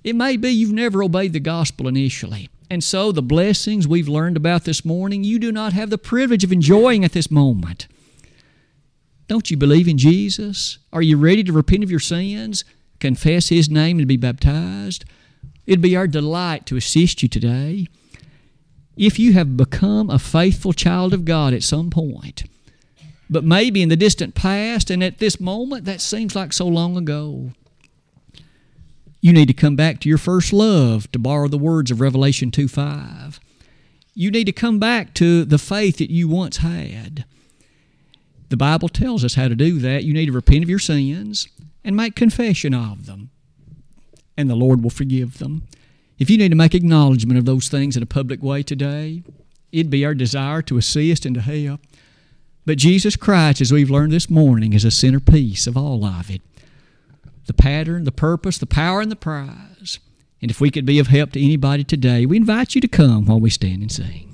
It 0.04 0.14
may 0.14 0.36
be 0.36 0.50
you've 0.50 0.72
never 0.72 1.02
obeyed 1.02 1.32
the 1.32 1.40
gospel 1.40 1.88
initially, 1.88 2.50
and 2.70 2.84
so 2.84 3.12
the 3.12 3.22
blessings 3.22 3.88
we've 3.88 4.08
learned 4.08 4.36
about 4.36 4.64
this 4.64 4.84
morning, 4.84 5.24
you 5.24 5.38
do 5.38 5.50
not 5.50 5.72
have 5.72 5.88
the 5.88 5.96
privilege 5.96 6.44
of 6.44 6.52
enjoying 6.52 7.02
at 7.02 7.12
this 7.12 7.30
moment. 7.30 7.88
Don't 9.26 9.50
you 9.50 9.56
believe 9.56 9.88
in 9.88 9.96
Jesus? 9.96 10.78
Are 10.92 11.02
you 11.02 11.16
ready 11.16 11.42
to 11.44 11.52
repent 11.52 11.82
of 11.82 11.90
your 11.90 12.00
sins, 12.00 12.64
confess 13.00 13.48
His 13.48 13.70
name, 13.70 13.98
and 13.98 14.06
be 14.06 14.18
baptized? 14.18 15.06
It'd 15.66 15.80
be 15.80 15.96
our 15.96 16.06
delight 16.06 16.66
to 16.66 16.76
assist 16.76 17.22
you 17.22 17.28
today. 17.28 17.86
If 18.96 19.18
you 19.18 19.32
have 19.32 19.56
become 19.56 20.10
a 20.10 20.18
faithful 20.18 20.72
child 20.72 21.14
of 21.14 21.24
God 21.24 21.54
at 21.54 21.62
some 21.62 21.88
point, 21.88 22.44
but 23.30 23.44
maybe 23.44 23.82
in 23.82 23.88
the 23.88 23.96
distant 23.96 24.34
past, 24.34 24.90
and 24.90 25.02
at 25.02 25.18
this 25.18 25.40
moment, 25.40 25.84
that 25.84 26.00
seems 26.00 26.34
like 26.34 26.52
so 26.52 26.66
long 26.66 26.96
ago. 26.96 27.52
You 29.20 29.32
need 29.32 29.46
to 29.46 29.54
come 29.54 29.76
back 29.76 30.00
to 30.00 30.08
your 30.08 30.18
first 30.18 30.52
love, 30.52 31.10
to 31.12 31.18
borrow 31.18 31.48
the 31.48 31.58
words 31.58 31.90
of 31.90 32.00
Revelation 32.00 32.50
2 32.50 32.68
5. 32.68 33.40
You 34.14 34.30
need 34.30 34.46
to 34.46 34.52
come 34.52 34.78
back 34.78 35.14
to 35.14 35.44
the 35.44 35.58
faith 35.58 35.98
that 35.98 36.10
you 36.10 36.28
once 36.28 36.58
had. 36.58 37.24
The 38.48 38.56
Bible 38.56 38.88
tells 38.88 39.24
us 39.24 39.34
how 39.34 39.48
to 39.48 39.54
do 39.54 39.78
that. 39.80 40.04
You 40.04 40.14
need 40.14 40.26
to 40.26 40.32
repent 40.32 40.62
of 40.62 40.70
your 40.70 40.78
sins 40.78 41.48
and 41.84 41.96
make 41.96 42.16
confession 42.16 42.74
of 42.74 43.06
them, 43.06 43.30
and 44.36 44.48
the 44.48 44.56
Lord 44.56 44.82
will 44.82 44.90
forgive 44.90 45.38
them. 45.38 45.64
If 46.18 46.30
you 46.30 46.38
need 46.38 46.48
to 46.48 46.56
make 46.56 46.74
acknowledgement 46.74 47.38
of 47.38 47.44
those 47.44 47.68
things 47.68 47.96
in 47.96 48.02
a 48.02 48.06
public 48.06 48.42
way 48.42 48.62
today, 48.62 49.22
it'd 49.70 49.90
be 49.90 50.04
our 50.04 50.14
desire 50.14 50.62
to 50.62 50.78
assist 50.78 51.24
and 51.24 51.34
to 51.34 51.40
help. 51.40 51.80
But 52.68 52.76
Jesus 52.76 53.16
Christ, 53.16 53.62
as 53.62 53.72
we've 53.72 53.88
learned 53.88 54.12
this 54.12 54.28
morning, 54.28 54.74
is 54.74 54.84
a 54.84 54.90
centerpiece 54.90 55.66
of 55.66 55.74
all 55.74 56.04
of 56.04 56.30
it 56.30 56.42
the 57.46 57.54
pattern, 57.54 58.04
the 58.04 58.12
purpose, 58.12 58.58
the 58.58 58.66
power, 58.66 59.00
and 59.00 59.10
the 59.10 59.16
prize. 59.16 60.00
And 60.42 60.50
if 60.50 60.60
we 60.60 60.70
could 60.70 60.84
be 60.84 60.98
of 60.98 61.06
help 61.06 61.32
to 61.32 61.42
anybody 61.42 61.82
today, 61.82 62.26
we 62.26 62.36
invite 62.36 62.74
you 62.74 62.82
to 62.82 62.86
come 62.86 63.24
while 63.24 63.40
we 63.40 63.48
stand 63.48 63.80
and 63.80 63.90
sing. 63.90 64.27